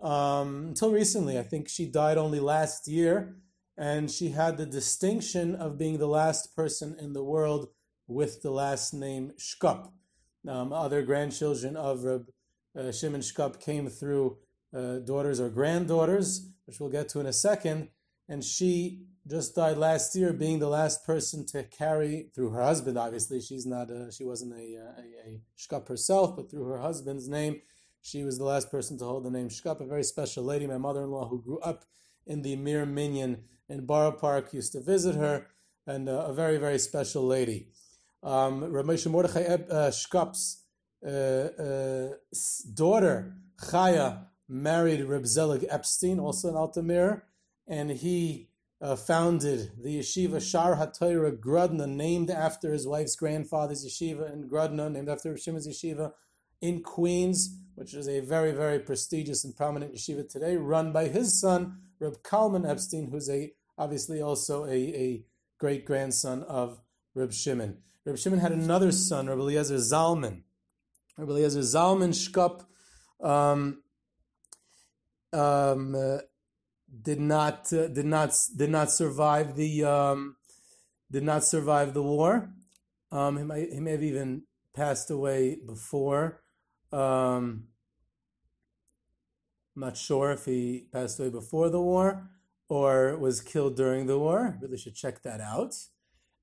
um, 0.01 0.67
until 0.67 0.91
recently. 0.91 1.37
I 1.37 1.43
think 1.43 1.67
she 1.67 1.85
died 1.85 2.17
only 2.17 2.39
last 2.39 2.87
year, 2.87 3.35
and 3.77 4.09
she 4.09 4.29
had 4.29 4.57
the 4.57 4.65
distinction 4.65 5.55
of 5.55 5.77
being 5.77 5.97
the 5.97 6.07
last 6.07 6.55
person 6.55 6.95
in 6.99 7.13
the 7.13 7.23
world 7.23 7.69
with 8.07 8.41
the 8.41 8.51
last 8.51 8.93
name 8.93 9.33
Shkop. 9.37 9.91
Um, 10.47 10.71
other 10.71 11.01
grandchildren 11.01 11.75
of 11.75 12.03
Reb 12.03 12.27
uh, 12.77 12.91
Shimon 12.91 13.21
Shkop 13.21 13.59
came 13.59 13.89
through 13.89 14.37
uh, 14.75 14.99
daughters 14.99 15.39
or 15.39 15.49
granddaughters, 15.49 16.49
which 16.65 16.79
we'll 16.79 16.89
get 16.89 17.09
to 17.09 17.19
in 17.19 17.25
a 17.25 17.33
second, 17.33 17.89
and 18.29 18.43
she 18.43 19.05
just 19.27 19.55
died 19.55 19.77
last 19.77 20.15
year, 20.15 20.33
being 20.33 20.59
the 20.59 20.67
last 20.67 21.05
person 21.05 21.45
to 21.47 21.63
carry 21.63 22.29
through 22.33 22.49
her 22.51 22.63
husband. 22.63 22.97
Obviously, 22.97 23.41
she's 23.41 23.65
not 23.65 23.89
a, 23.89 24.11
she 24.11 24.23
wasn't 24.23 24.53
a, 24.53 24.75
a, 24.75 25.29
a 25.29 25.41
shkap 25.57 25.87
herself, 25.87 26.35
but 26.35 26.49
through 26.49 26.65
her 26.65 26.79
husband's 26.79 27.27
name, 27.27 27.61
she 28.01 28.23
was 28.23 28.37
the 28.37 28.45
last 28.45 28.71
person 28.71 28.97
to 28.97 29.05
hold 29.05 29.25
the 29.25 29.31
name 29.31 29.49
shkap. 29.49 29.81
A 29.81 29.85
very 29.85 30.03
special 30.03 30.43
lady, 30.43 30.65
my 30.67 30.77
mother-in-law, 30.77 31.27
who 31.27 31.41
grew 31.41 31.59
up 31.59 31.85
in 32.25 32.41
the 32.41 32.55
Mir 32.55 32.85
Minyan 32.85 33.43
in 33.69 33.85
Borough 33.85 34.11
Park, 34.13 34.53
used 34.53 34.71
to 34.73 34.81
visit 34.81 35.15
her, 35.15 35.47
and 35.85 36.07
uh, 36.07 36.25
a 36.27 36.33
very 36.33 36.57
very 36.57 36.79
special 36.79 37.23
lady. 37.25 37.67
Um, 38.23 38.61
Ramesha 38.61 39.11
Mordechai 39.11 39.43
uh, 39.45 39.91
Shkap's 39.91 40.63
uh, 41.05 41.09
uh, 41.09 42.09
daughter 42.73 43.35
Chaya 43.61 44.25
married 44.47 45.03
Reb 45.03 45.25
Zelig 45.25 45.65
Epstein, 45.69 46.19
also 46.19 46.49
in 46.49 46.55
Altamir, 46.55 47.23
and 47.67 47.91
he 47.91 48.49
uh, 48.81 48.95
founded 48.95 49.71
the 49.83 49.99
yeshiva 49.99 50.41
Shar 50.41 50.75
HaTorah 50.75 51.39
Grodna, 51.39 51.87
named 51.87 52.29
after 52.29 52.71
his 52.71 52.87
wife's 52.87 53.15
grandfather's 53.15 53.85
yeshiva 53.85 54.31
in 54.31 54.47
Grodna, 54.47 54.91
named 54.91 55.09
after 55.09 55.35
Shimon's 55.37 55.67
yeshiva 55.67 56.11
in 56.61 56.81
Queens, 56.81 57.57
which 57.75 57.93
is 57.93 58.07
a 58.07 58.19
very, 58.19 58.51
very 58.51 58.79
prestigious 58.79 59.43
and 59.43 59.55
prominent 59.55 59.93
yeshiva 59.93 60.27
today, 60.27 60.57
run 60.57 60.91
by 60.91 61.07
his 61.07 61.39
son, 61.39 61.77
Reb 61.99 62.23
Kalman 62.23 62.65
Epstein, 62.65 63.09
who's 63.11 63.29
a 63.29 63.51
obviously 63.77 64.21
also 64.21 64.65
a, 64.65 64.73
a 64.73 65.23
great 65.59 65.85
grandson 65.85 66.43
of 66.43 66.79
Reb 67.13 67.31
Shimon. 67.31 67.77
Reb 68.05 68.17
Shimon 68.17 68.39
had 68.39 68.51
another 68.51 68.91
son, 68.91 69.27
Reb 69.27 69.39
Eliezer 69.39 69.75
Zalman. 69.75 70.43
Reb 71.17 71.29
Eliezer 71.29 71.61
Zalman 71.61 72.13
Shkop 72.13 72.63
um, 73.25 73.81
um, 75.33 75.95
uh, 75.95 76.19
did 77.01 77.19
not 77.19 77.71
uh, 77.73 77.87
did 77.87 78.05
not 78.05 78.33
did 78.55 78.69
not 78.69 78.91
survive 78.91 79.55
the 79.55 79.83
um, 79.83 80.35
did 81.11 81.23
not 81.23 81.43
survive 81.43 81.93
the 81.93 82.03
war. 82.03 82.51
Um, 83.11 83.37
he, 83.37 83.43
might, 83.43 83.69
he 83.71 83.79
may 83.79 83.91
have 83.91 84.03
even 84.03 84.43
passed 84.73 85.09
away 85.09 85.57
before. 85.65 86.41
Um, 86.91 87.67
I'm 89.75 89.81
not 89.81 89.97
sure 89.97 90.31
if 90.31 90.45
he 90.45 90.87
passed 90.91 91.19
away 91.19 91.29
before 91.29 91.69
the 91.69 91.81
war 91.81 92.29
or 92.69 93.17
was 93.17 93.41
killed 93.41 93.75
during 93.75 94.07
the 94.07 94.19
war. 94.19 94.57
Really 94.61 94.77
should 94.77 94.95
check 94.95 95.23
that 95.23 95.39
out. 95.39 95.75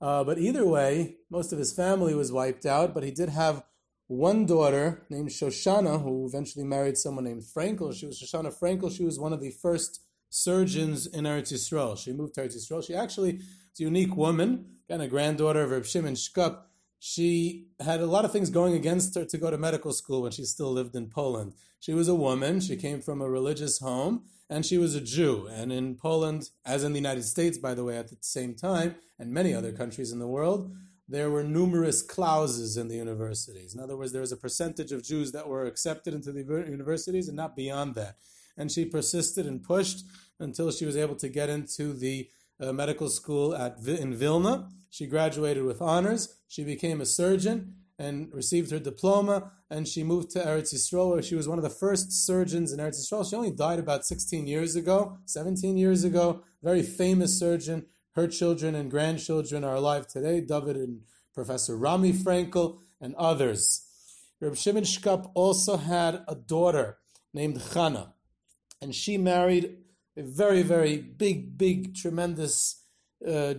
Uh, 0.00 0.24
but 0.24 0.38
either 0.38 0.66
way, 0.66 1.16
most 1.30 1.52
of 1.52 1.58
his 1.58 1.72
family 1.72 2.14
was 2.14 2.32
wiped 2.32 2.66
out. 2.66 2.94
But 2.94 3.04
he 3.04 3.10
did 3.10 3.28
have 3.28 3.64
one 4.06 4.46
daughter 4.46 5.04
named 5.10 5.30
Shoshana, 5.30 6.02
who 6.02 6.26
eventually 6.26 6.64
married 6.64 6.96
someone 6.96 7.24
named 7.24 7.42
Frankel. 7.42 7.94
She 7.94 8.06
was 8.06 8.20
Shoshana 8.20 8.56
Frankel. 8.56 8.94
She 8.94 9.04
was 9.04 9.18
one 9.18 9.32
of 9.32 9.40
the 9.40 9.50
first 9.50 10.00
surgeons 10.34 11.06
in 11.06 11.24
Eretz 11.24 11.52
Yisrael. 11.52 11.96
She 11.96 12.12
moved 12.12 12.34
to 12.34 12.42
Eretz 12.42 12.56
Yisrael. 12.56 12.84
She 12.84 12.94
actually 12.94 13.36
is 13.36 13.80
a 13.80 13.84
unique 13.84 14.16
woman, 14.16 14.66
kind 14.88 15.00
of 15.00 15.08
granddaughter 15.08 15.62
of 15.62 15.70
Reb 15.70 15.86
Shimon 15.86 16.14
Shkop. 16.14 16.62
She 16.98 17.68
had 17.78 18.00
a 18.00 18.06
lot 18.06 18.24
of 18.24 18.32
things 18.32 18.50
going 18.50 18.74
against 18.74 19.14
her 19.14 19.24
to 19.26 19.38
go 19.38 19.50
to 19.50 19.56
medical 19.56 19.92
school 19.92 20.22
when 20.22 20.32
she 20.32 20.44
still 20.44 20.72
lived 20.72 20.96
in 20.96 21.08
Poland. 21.08 21.52
She 21.78 21.94
was 21.94 22.08
a 22.08 22.16
woman. 22.16 22.60
She 22.60 22.76
came 22.76 23.00
from 23.00 23.20
a 23.20 23.30
religious 23.30 23.78
home, 23.78 24.24
and 24.50 24.66
she 24.66 24.76
was 24.76 24.96
a 24.96 25.00
Jew. 25.00 25.46
And 25.52 25.72
in 25.72 25.94
Poland, 25.94 26.50
as 26.64 26.82
in 26.82 26.92
the 26.92 26.98
United 26.98 27.24
States, 27.24 27.56
by 27.56 27.74
the 27.74 27.84
way, 27.84 27.96
at 27.96 28.08
the 28.08 28.16
same 28.20 28.54
time, 28.56 28.96
and 29.20 29.30
many 29.30 29.54
other 29.54 29.70
countries 29.70 30.10
in 30.10 30.18
the 30.18 30.26
world, 30.26 30.74
there 31.08 31.30
were 31.30 31.44
numerous 31.44 32.02
clauses 32.02 32.76
in 32.76 32.88
the 32.88 32.96
universities. 32.96 33.72
In 33.72 33.80
other 33.80 33.96
words, 33.96 34.10
there 34.10 34.20
was 34.20 34.32
a 34.32 34.36
percentage 34.36 34.90
of 34.90 35.04
Jews 35.04 35.30
that 35.30 35.46
were 35.46 35.66
accepted 35.66 36.12
into 36.12 36.32
the 36.32 36.42
universities 36.42 37.28
and 37.28 37.36
not 37.36 37.54
beyond 37.54 37.94
that. 37.94 38.16
And 38.56 38.70
she 38.70 38.84
persisted 38.84 39.46
and 39.46 39.62
pushed 39.62 40.04
until 40.40 40.70
she 40.70 40.84
was 40.84 40.96
able 40.96 41.16
to 41.16 41.28
get 41.28 41.48
into 41.48 41.92
the 41.92 42.28
uh, 42.60 42.72
medical 42.72 43.08
school 43.08 43.54
at 43.54 43.78
in 43.86 44.14
Vilna. 44.14 44.68
She 44.90 45.06
graduated 45.06 45.64
with 45.64 45.82
honors. 45.82 46.36
She 46.48 46.64
became 46.64 47.00
a 47.00 47.06
surgeon 47.06 47.74
and 47.98 48.32
received 48.32 48.70
her 48.70 48.78
diploma. 48.78 49.52
And 49.70 49.88
she 49.88 50.04
moved 50.04 50.30
to 50.32 50.40
Eretz 50.40 50.74
Yisrael, 50.74 51.10
where 51.10 51.22
she 51.22 51.34
was 51.34 51.48
one 51.48 51.58
of 51.58 51.64
the 51.64 51.70
first 51.70 52.12
surgeons 52.12 52.72
in 52.72 52.78
Eretz 52.78 53.00
Yisrael. 53.00 53.28
She 53.28 53.36
only 53.36 53.50
died 53.50 53.78
about 53.78 54.04
16 54.04 54.46
years 54.46 54.76
ago, 54.76 55.18
17 55.26 55.76
years 55.76 56.04
ago. 56.04 56.42
Very 56.62 56.82
famous 56.82 57.38
surgeon. 57.38 57.86
Her 58.12 58.28
children 58.28 58.74
and 58.74 58.90
grandchildren 58.90 59.64
are 59.64 59.74
alive 59.74 60.06
today. 60.06 60.40
David 60.40 60.76
and 60.76 61.00
Professor 61.34 61.76
Rami 61.76 62.12
Frankel, 62.12 62.78
and 63.00 63.14
others. 63.16 63.86
Reb 64.40 64.56
Shimon 64.56 64.84
Shkop 64.84 65.30
also 65.34 65.76
had 65.76 66.24
a 66.28 66.34
daughter 66.34 66.98
named 67.32 67.58
Chana, 67.58 68.12
and 68.80 68.94
she 68.94 69.18
married 69.18 69.78
a 70.16 70.22
very, 70.22 70.62
very 70.62 70.96
big, 70.98 71.58
big, 71.58 71.94
tremendous 71.94 72.82
uh, 73.26 73.54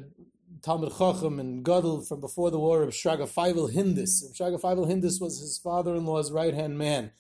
Talmud 0.62 0.94
Chacham 0.98 1.40
and 1.40 1.64
Gadol 1.64 2.02
from 2.02 2.22
before 2.22 2.50
the 2.50 2.60
war 2.60 2.82
of 2.82 2.90
Shraga 2.90 3.30
Feivel 3.32 3.72
Hindus. 3.72 4.34
Shraga 4.40 4.60
Feivel 4.60 4.88
Hindus 4.88 5.20
was 5.20 5.40
his 5.40 5.58
father-in-law's 5.58 6.32
right-hand 6.32 6.78
man. 6.78 7.12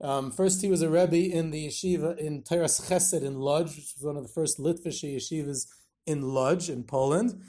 Um, 0.00 0.30
first, 0.30 0.62
he 0.62 0.70
was 0.70 0.80
a 0.80 0.88
rebbe 0.88 1.32
in 1.32 1.50
the 1.50 1.66
yeshiva 1.66 2.16
in 2.18 2.42
Toras 2.42 2.88
Chesed 2.88 3.22
in 3.22 3.40
Lodz, 3.40 3.76
which 3.76 3.94
was 3.96 4.02
one 4.02 4.16
of 4.16 4.22
the 4.22 4.28
first 4.28 4.58
Litvish 4.58 5.02
yeshivas 5.02 5.66
in 6.06 6.22
Lodz 6.22 6.68
in 6.68 6.84
Poland, 6.84 7.40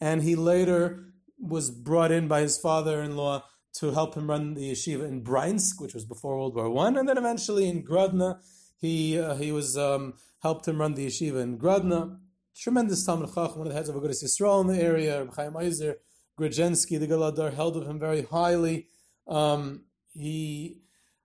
and 0.00 0.22
he 0.22 0.34
later 0.34 1.04
was 1.38 1.70
brought 1.70 2.10
in 2.10 2.26
by 2.26 2.40
his 2.40 2.58
father-in-law 2.58 3.44
to 3.74 3.92
help 3.92 4.14
him 4.14 4.28
run 4.28 4.54
the 4.54 4.72
yeshiva 4.72 5.06
in 5.06 5.22
Bryansk, 5.22 5.80
which 5.80 5.94
was 5.94 6.04
before 6.04 6.36
World 6.36 6.56
War 6.56 6.70
One, 6.70 6.96
and 6.96 7.08
then 7.08 7.18
eventually 7.18 7.68
in 7.68 7.84
Grodno, 7.84 8.38
he 8.80 9.18
uh, 9.18 9.34
he 9.34 9.52
was 9.52 9.76
um, 9.76 10.14
helped 10.40 10.66
him 10.66 10.80
run 10.80 10.94
the 10.94 11.06
yeshiva 11.06 11.42
in 11.42 11.58
Grodno. 11.58 12.18
Tremendous 12.56 13.04
Talmud 13.04 13.28
Chacham, 13.28 13.58
one 13.58 13.66
of 13.66 13.72
the 13.72 13.74
heads 13.74 13.88
of 13.88 13.94
Agudas 13.94 14.24
Yisrael 14.24 14.60
in 14.62 14.66
the 14.66 14.82
area, 14.82 15.20
Reb 15.20 15.34
Chaim 15.36 15.52
Oizer, 15.52 15.94
Grodzinski, 16.38 16.98
the 16.98 17.06
Gadol 17.06 17.32
Hador, 17.32 17.54
held 17.54 17.76
of 17.76 17.86
him 17.86 18.00
very 18.00 18.22
highly. 18.22 18.86
Um, 19.28 19.84
he, 20.12 20.78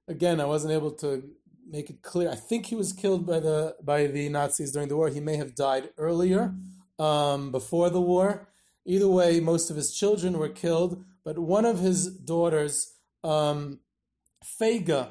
again, 0.07 0.39
I 0.39 0.45
wasn't 0.45 0.73
able 0.73 0.91
to 0.91 1.23
make 1.67 1.89
it 1.89 2.03
clear. 2.03 2.29
I 2.29 2.35
think 2.35 2.67
he 2.67 2.75
was 2.75 2.93
killed 2.93 3.25
by 3.25 3.39
the 3.39 3.75
by 3.83 4.07
the 4.07 4.29
Nazis 4.29 4.71
during 4.71 4.89
the 4.89 4.97
war. 4.97 5.09
He 5.09 5.19
may 5.19 5.37
have 5.37 5.55
died 5.55 5.89
earlier, 5.97 6.53
um, 6.99 7.51
before 7.51 7.89
the 7.89 8.01
war. 8.01 8.47
Either 8.85 9.07
way, 9.07 9.39
most 9.39 9.69
of 9.69 9.75
his 9.75 9.93
children 9.93 10.37
were 10.37 10.49
killed, 10.49 11.03
but 11.23 11.39
one 11.39 11.65
of 11.65 11.79
his 11.79 12.07
daughters, 12.07 12.93
um, 13.23 13.79
Fega, 14.43 15.09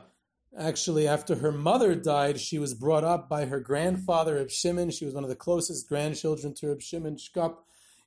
actually, 0.58 1.08
after 1.08 1.36
her 1.36 1.52
mother 1.52 1.94
died, 1.94 2.40
she 2.40 2.58
was 2.58 2.74
brought 2.74 3.04
up 3.04 3.28
by 3.28 3.46
her 3.46 3.60
grandfather, 3.60 4.34
Reb 4.34 4.50
Shimon. 4.50 4.90
She 4.90 5.04
was 5.04 5.14
one 5.14 5.24
of 5.24 5.30
the 5.30 5.36
closest 5.36 5.88
grandchildren 5.88 6.54
to 6.54 6.68
Reb 6.68 6.82
Shimon 6.82 7.16
Shkop, 7.16 7.56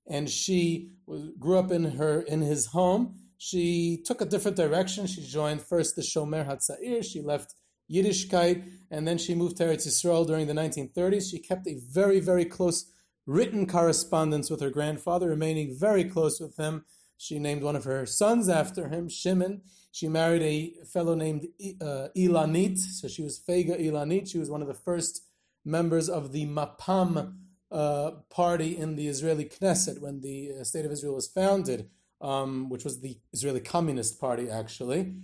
and 0.07 0.29
she 0.29 0.91
grew 1.39 1.57
up 1.57 1.71
in 1.71 1.83
her 1.83 2.21
in 2.21 2.41
his 2.41 2.67
home. 2.67 3.15
She 3.37 4.01
took 4.05 4.21
a 4.21 4.25
different 4.25 4.57
direction. 4.57 5.07
She 5.07 5.21
joined 5.21 5.61
first 5.61 5.95
the 5.95 6.01
Shomer 6.01 6.47
Hatzair. 6.47 7.03
She 7.03 7.21
left 7.21 7.55
Yiddishkeit, 7.91 8.63
and 8.89 9.07
then 9.07 9.17
she 9.17 9.35
moved 9.35 9.57
to 9.57 9.63
Eretz 9.65 9.87
Yisrael 9.87 10.25
during 10.25 10.47
the 10.47 10.53
1930s. 10.53 11.29
She 11.29 11.39
kept 11.39 11.67
a 11.67 11.75
very, 11.75 12.19
very 12.19 12.45
close 12.45 12.91
written 13.25 13.65
correspondence 13.65 14.49
with 14.49 14.61
her 14.61 14.69
grandfather, 14.69 15.29
remaining 15.29 15.75
very 15.77 16.03
close 16.03 16.39
with 16.39 16.57
him. 16.57 16.85
She 17.17 17.39
named 17.39 17.63
one 17.63 17.75
of 17.75 17.85
her 17.85 18.05
sons 18.05 18.49
after 18.49 18.89
him, 18.89 19.09
Shimon. 19.09 19.61
She 19.91 20.07
married 20.07 20.41
a 20.41 20.85
fellow 20.85 21.15
named 21.15 21.47
uh, 21.81 22.09
Ilanit, 22.15 22.77
so 22.77 23.07
she 23.07 23.23
was 23.23 23.39
Fega 23.39 23.79
Ilanit. 23.79 24.29
She 24.29 24.37
was 24.37 24.49
one 24.49 24.61
of 24.61 24.67
the 24.67 24.73
first 24.73 25.23
members 25.63 26.09
of 26.09 26.31
the 26.31 26.45
Mapam 26.45 27.33
uh, 27.71 28.11
party 28.29 28.77
in 28.77 28.95
the 28.95 29.07
Israeli 29.07 29.45
Knesset 29.45 29.99
when 29.99 30.21
the 30.21 30.51
uh, 30.59 30.63
state 30.63 30.85
of 30.85 30.91
Israel 30.91 31.15
was 31.15 31.27
founded, 31.27 31.89
um, 32.21 32.69
which 32.69 32.83
was 32.83 33.01
the 33.01 33.17
Israeli 33.33 33.61
Communist 33.61 34.19
Party, 34.19 34.49
actually. 34.49 35.15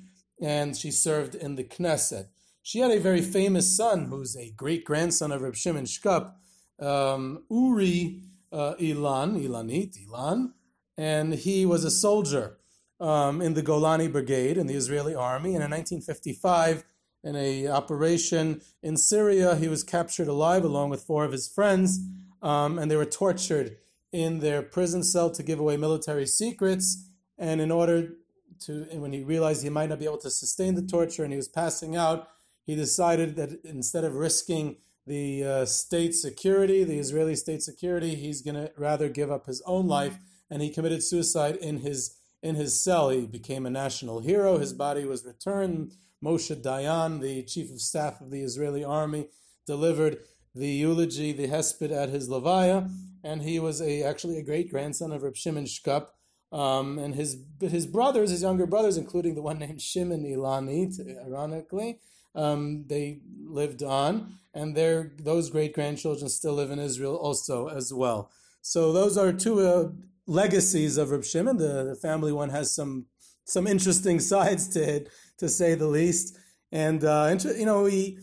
And 0.42 0.76
she 0.76 0.90
served 0.90 1.36
in 1.36 1.56
the 1.56 1.64
Knesset. 1.64 2.28
She 2.64 2.80
had 2.80 2.92
a 2.92 3.00
very 3.00 3.22
famous 3.22 3.76
son 3.76 4.06
who's 4.06 4.36
a 4.36 4.52
great 4.52 4.86
grandson 4.86 5.32
of 5.32 5.42
Reb 5.42 5.56
Shimon 5.56 5.86
Shkop, 5.86 6.34
um, 6.80 7.44
Uri 7.50 8.22
uh, 8.52 8.76
Ilan, 8.80 9.42
Ilanit, 9.46 9.98
Ilan, 10.08 10.52
and 10.98 11.34
he 11.34 11.66
was 11.66 11.84
a 11.84 11.92
soldier 11.92 12.58
um, 13.00 13.42
in 13.42 13.54
the 13.54 13.64
Golani 13.64 14.12
Brigade 14.12 14.58
in 14.58 14.68
the 14.68 14.76
Israeli 14.76 15.16
army. 15.16 15.56
And 15.56 15.64
in 15.64 15.72
1955, 15.72 16.84
in 17.24 17.36
a 17.36 17.68
operation 17.68 18.62
in 18.82 18.98
Syria, 18.98 19.56
he 19.56 19.68
was 19.68 19.84
captured 19.84 20.28
alive 20.28 20.64
along 20.64 20.90
with 20.90 21.04
four 21.04 21.24
of 21.24 21.32
his 21.32 21.48
friends, 21.48 22.00
um, 22.42 22.80
and 22.80 22.90
they 22.90 22.96
were 22.96 23.06
tortured 23.06 23.78
in 24.12 24.40
their 24.40 24.62
prison 24.62 25.04
cell 25.04 25.30
to 25.32 25.44
give 25.44 25.60
away 25.60 25.78
military 25.78 26.26
secrets. 26.26 27.08
And 27.38 27.62
in 27.62 27.72
order 27.72 28.14
to, 28.62 28.86
when 28.94 29.14
he 29.14 29.24
realized 29.24 29.64
he 29.64 29.70
might 29.70 29.90
not 29.90 30.00
be 30.00 30.06
able 30.06 30.18
to 30.20 30.30
sustain 30.30 30.76
the 30.76 30.82
torture 30.82 31.24
and 31.24 31.32
he 31.32 31.38
was 31.38 31.48
passing 31.48 31.96
out, 31.96 32.28
he 32.66 32.76
decided 32.76 33.36
that 33.36 33.64
instead 33.64 34.04
of 34.04 34.16
risking 34.16 34.78
the 35.08 35.44
uh, 35.44 35.66
state 35.66 36.14
security, 36.14 36.84
the 36.84 37.00
Israeli 37.00 37.36
state 37.36 37.64
security. 37.64 38.16
He's 38.16 38.42
going 38.42 38.56
to 38.56 38.72
rather 38.78 39.10
give 39.10 39.32
up 39.32 39.46
his 39.46 39.62
own 39.66 39.88
life, 39.88 40.18
and 40.52 40.62
he 40.62 40.70
committed 40.70 41.02
suicide 41.02 41.56
in 41.56 41.80
his 41.80 42.18
in 42.44 42.56
his 42.56 42.80
cell. 42.80 43.10
He 43.10 43.26
became 43.26 43.66
a 43.66 43.70
national 43.70 44.20
hero. 44.20 44.58
His 44.58 44.74
body 44.74 45.06
was 45.06 45.26
returned. 45.26 45.94
Moshe 46.24 46.56
Dayan, 46.62 47.22
the 47.22 47.44
chief 47.44 47.72
of 47.72 47.82
staff 47.82 48.22
of 48.22 48.30
the 48.30 48.42
Israeli 48.42 48.84
army, 48.84 49.28
delivered 49.66 50.18
the 50.54 50.68
eulogy, 50.68 51.32
the 51.32 51.48
hesped 51.48 51.92
at 51.92 52.10
his 52.10 52.30
levaya, 52.30 52.92
and 53.24 53.42
he 53.42 53.60
was 53.60 53.82
a 53.82 54.04
actually 54.04 54.38
a 54.38 54.44
great 54.44 54.70
grandson 54.70 55.12
of 55.12 55.24
Reb 55.24 55.36
Shimon 55.36 55.66
Shkop. 55.66 56.10
Um, 56.52 57.00
and 57.00 57.16
his 57.16 57.38
his 57.62 57.88
brothers, 57.88 58.30
his 58.30 58.42
younger 58.42 58.66
brothers, 58.66 58.98
including 58.98 59.36
the 59.36 59.42
one 59.42 59.58
named 59.60 59.82
Shimon 59.82 60.26
Ilani, 60.26 60.92
ironically, 61.26 62.00
um, 62.36 62.86
they 62.88 63.22
lived 63.46 63.82
on, 63.82 64.40
and 64.54 64.76
their 64.76 65.14
those 65.18 65.50
great 65.50 65.74
grandchildren 65.74 66.30
still 66.30 66.54
live 66.54 66.70
in 66.70 66.80
Israel 66.80 67.16
also 67.16 67.68
as 67.68 67.94
well. 67.94 68.30
So 68.62 68.92
those 68.92 69.18
are 69.18 69.32
two 69.32 69.62
uh, 69.62 69.90
legacies 70.28 70.98
of 70.98 71.12
Reb 71.12 71.24
Shimon. 71.24 71.58
The, 71.58 71.84
the, 71.84 71.96
family 71.96 72.32
one 72.32 72.50
has 72.50 72.74
some 72.74 73.06
some 73.46 73.68
interesting 73.68 74.20
sides 74.32 74.68
to 74.70 74.82
it, 74.82 75.10
to 75.38 75.50
say 75.50 75.76
the 75.76 75.88
least. 75.88 76.38
And 76.72 77.04
uh, 77.04 77.38
you 77.58 77.66
know, 77.66 77.84
we 77.84 78.20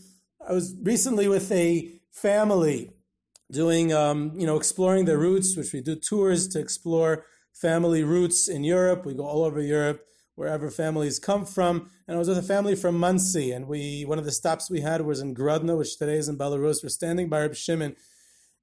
I 0.47 0.53
was 0.53 0.75
recently 0.81 1.27
with 1.27 1.51
a 1.51 1.91
family 2.11 2.91
doing 3.51 3.93
um, 3.93 4.33
you 4.35 4.45
know 4.45 4.57
exploring 4.57 5.05
their 5.05 5.17
roots, 5.17 5.55
which 5.55 5.73
we 5.73 5.81
do 5.81 5.95
tours 5.95 6.47
to 6.49 6.59
explore 6.59 7.25
family 7.53 8.03
roots 8.03 8.47
in 8.47 8.63
Europe. 8.63 9.05
We 9.05 9.13
go 9.13 9.25
all 9.25 9.43
over 9.43 9.61
Europe 9.61 10.05
wherever 10.39 10.71
families 10.71 11.19
come 11.19 11.45
from. 11.45 11.91
And 12.07 12.15
I 12.15 12.17
was 12.17 12.29
with 12.29 12.37
a 12.37 12.41
family 12.41 12.73
from 12.73 12.97
Monsey, 12.97 13.51
and 13.51 13.67
we 13.67 14.05
one 14.05 14.17
of 14.17 14.25
the 14.25 14.31
stops 14.31 14.69
we 14.69 14.79
had 14.79 15.01
was 15.01 15.19
in 15.19 15.35
Grodno, 15.35 15.77
which 15.77 15.97
today 15.97 16.15
is 16.15 16.29
in 16.29 16.37
Belarus. 16.37 16.81
We're 16.81 16.89
standing 16.89 17.27
by 17.27 17.41
Reb 17.41 17.55
Shimon, 17.55 17.97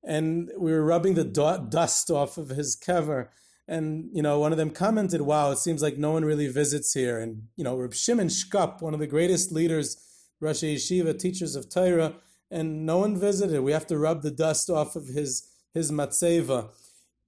and 0.07 0.51
we 0.57 0.71
were 0.71 0.85
rubbing 0.85 1.15
the 1.15 1.25
dust 1.25 2.11
off 2.11 2.39
of 2.39 2.49
his 2.51 2.77
kever. 2.77 3.29
And 3.69 4.09
you 4.13 4.23
know, 4.23 4.39
one 4.39 4.53
of 4.53 4.59
them 4.59 4.71
commented, 4.71 5.23
"Wow, 5.23 5.51
it 5.51 5.59
seems 5.59 5.83
like 5.83 5.99
no 5.99 6.13
one 6.13 6.25
really 6.25 6.47
visits 6.47 6.95
here." 6.95 7.19
And 7.19 7.49
you 7.57 7.65
know, 7.65 7.77
Reb 7.77 7.93
Shimon 7.93 8.29
Shkop, 8.29 8.81
one 8.81 8.95
of 8.95 9.01
the 9.01 9.09
greatest 9.09 9.51
leaders, 9.51 9.97
Rosh 10.41 10.63
Yeshiva, 10.63 11.19
teachers 11.19 11.57
of 11.57 11.69
Torah, 11.69 12.15
and 12.51 12.87
no 12.87 12.99
one 12.99 13.19
visited. 13.19 13.61
We 13.61 13.73
have 13.73 13.89
to 13.89 13.99
rub 13.99 14.23
the 14.23 14.31
dust 14.31 14.71
off 14.71 14.95
of 14.95 15.09
his 15.09 15.49
his 15.75 15.91
matzeva. 15.91 16.71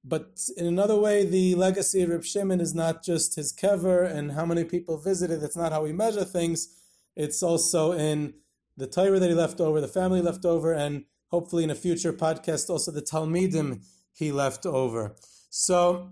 But 0.04 0.48
in 0.56 0.64
another 0.64 0.98
way, 0.98 1.24
the 1.26 1.56
legacy 1.56 2.02
of 2.02 2.10
Reb 2.10 2.24
Shimon 2.24 2.60
is 2.60 2.74
not 2.74 3.02
just 3.02 3.34
his 3.34 3.52
kever 3.52 4.08
and 4.08 4.32
how 4.32 4.46
many 4.46 4.62
people 4.62 4.96
visited. 4.96 5.40
That's 5.40 5.56
not 5.56 5.72
how 5.72 5.82
we 5.82 5.92
measure 5.92 6.24
things. 6.24 6.68
It's 7.16 7.42
also 7.42 7.92
in 7.92 8.34
the 8.76 8.86
Torah 8.86 9.18
that 9.18 9.28
he 9.28 9.34
left 9.34 9.60
over, 9.60 9.80
the 9.80 9.88
family 9.88 10.22
left 10.22 10.44
over, 10.44 10.72
and 10.72 11.04
hopefully 11.28 11.64
in 11.64 11.70
a 11.70 11.74
future 11.74 12.12
podcast, 12.12 12.68
also 12.68 12.90
the 12.90 13.02
Talmidim 13.02 13.84
he 14.12 14.32
left 14.32 14.66
over. 14.66 15.14
So 15.50 16.10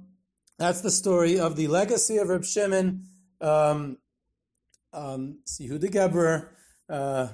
that's 0.59 0.81
the 0.81 0.91
story 0.91 1.39
of 1.39 1.57
the 1.57 1.69
legacy 1.69 2.19
of 2.19 2.29
Reb 2.29 2.45
Shimon. 2.45 3.05
Um, 3.41 3.99
um, 4.93 5.41
Geberer, 5.47 6.49
uh, 6.89 7.29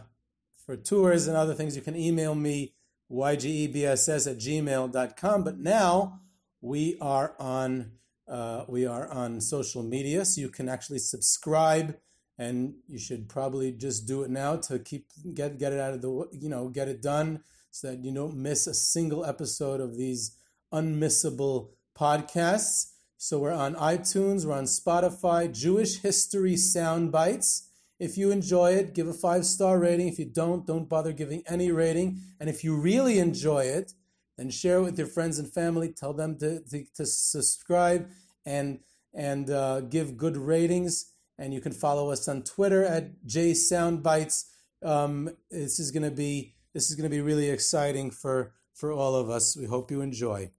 for 0.66 0.76
tours 0.76 1.28
and 1.28 1.36
other 1.36 1.54
things, 1.54 1.76
you 1.76 1.82
can 1.82 1.96
email 1.96 2.34
me, 2.34 2.74
ygebss 3.10 4.30
at 4.30 4.38
gmail.com. 4.38 5.44
But 5.44 5.58
now, 5.58 6.20
we 6.60 6.96
are 7.00 7.34
on 7.38 7.92
uh, 8.28 8.64
we 8.68 8.86
are 8.86 9.08
on 9.08 9.40
social 9.40 9.82
media, 9.82 10.24
so 10.24 10.40
you 10.40 10.48
can 10.48 10.68
actually 10.68 11.00
subscribe, 11.00 11.96
and 12.38 12.74
you 12.86 12.98
should 12.98 13.28
probably 13.28 13.72
just 13.72 14.06
do 14.06 14.22
it 14.22 14.30
now 14.30 14.56
to 14.56 14.78
keep 14.78 15.06
get 15.34 15.58
get 15.58 15.72
it 15.72 15.80
out 15.80 15.94
of 15.94 16.02
the 16.02 16.28
you 16.32 16.48
know 16.48 16.68
get 16.68 16.88
it 16.88 17.02
done 17.02 17.42
so 17.72 17.88
that 17.88 18.04
you 18.04 18.12
don't 18.14 18.37
miss 18.37 18.66
a 18.66 18.74
single 18.74 19.24
episode 19.24 19.80
of 19.80 19.96
these 19.96 20.37
unmissable 20.72 21.70
podcasts. 21.98 22.92
So 23.16 23.38
we're 23.38 23.52
on 23.52 23.74
iTunes, 23.76 24.44
we're 24.44 24.54
on 24.54 24.64
Spotify, 24.64 25.52
Jewish 25.52 26.00
History 26.00 26.56
Sound 26.56 27.11
Bites. 27.11 27.70
If 27.98 28.18
you 28.18 28.30
enjoy 28.30 28.72
it, 28.72 28.94
give 28.94 29.08
a 29.08 29.14
five 29.14 29.46
star 29.46 29.78
rating. 29.78 30.08
If 30.08 30.18
you 30.18 30.26
don't, 30.26 30.66
don't 30.66 30.88
bother 30.88 31.12
giving 31.12 31.42
any 31.46 31.70
rating. 31.70 32.20
And 32.38 32.50
if 32.50 32.62
you 32.62 32.76
really 32.76 33.18
enjoy 33.18 33.64
it, 33.64 33.92
then 34.37 34.50
share 34.50 34.78
it 34.78 34.82
with 34.82 34.98
your 34.98 35.06
friends 35.06 35.38
and 35.38 35.50
family. 35.50 35.92
Tell 35.92 36.12
them 36.12 36.38
to, 36.40 36.61
to, 36.61 36.85
to 36.96 37.06
subscribe 37.06 38.08
and 38.44 38.80
and 39.14 39.50
uh, 39.50 39.80
give 39.82 40.16
good 40.16 40.37
ratings. 40.37 41.12
And 41.38 41.54
you 41.54 41.61
can 41.61 41.72
follow 41.72 42.11
us 42.11 42.28
on 42.28 42.42
Twitter 42.42 42.85
at 42.85 43.24
JSoundBites. 43.26 44.44
Um, 44.82 45.30
this 45.50 45.78
is 45.78 45.90
going 45.90 46.02
to 46.02 46.11
be 46.11 46.54
this 46.74 46.90
is 46.90 46.96
going 46.96 47.08
to 47.08 47.14
be 47.14 47.20
really 47.20 47.50
exciting 47.50 48.11
for 48.11 48.52
for 48.74 48.92
all 48.92 49.14
of 49.14 49.28
us. 49.28 49.56
We 49.56 49.66
hope 49.66 49.90
you 49.90 50.00
enjoy. 50.00 50.50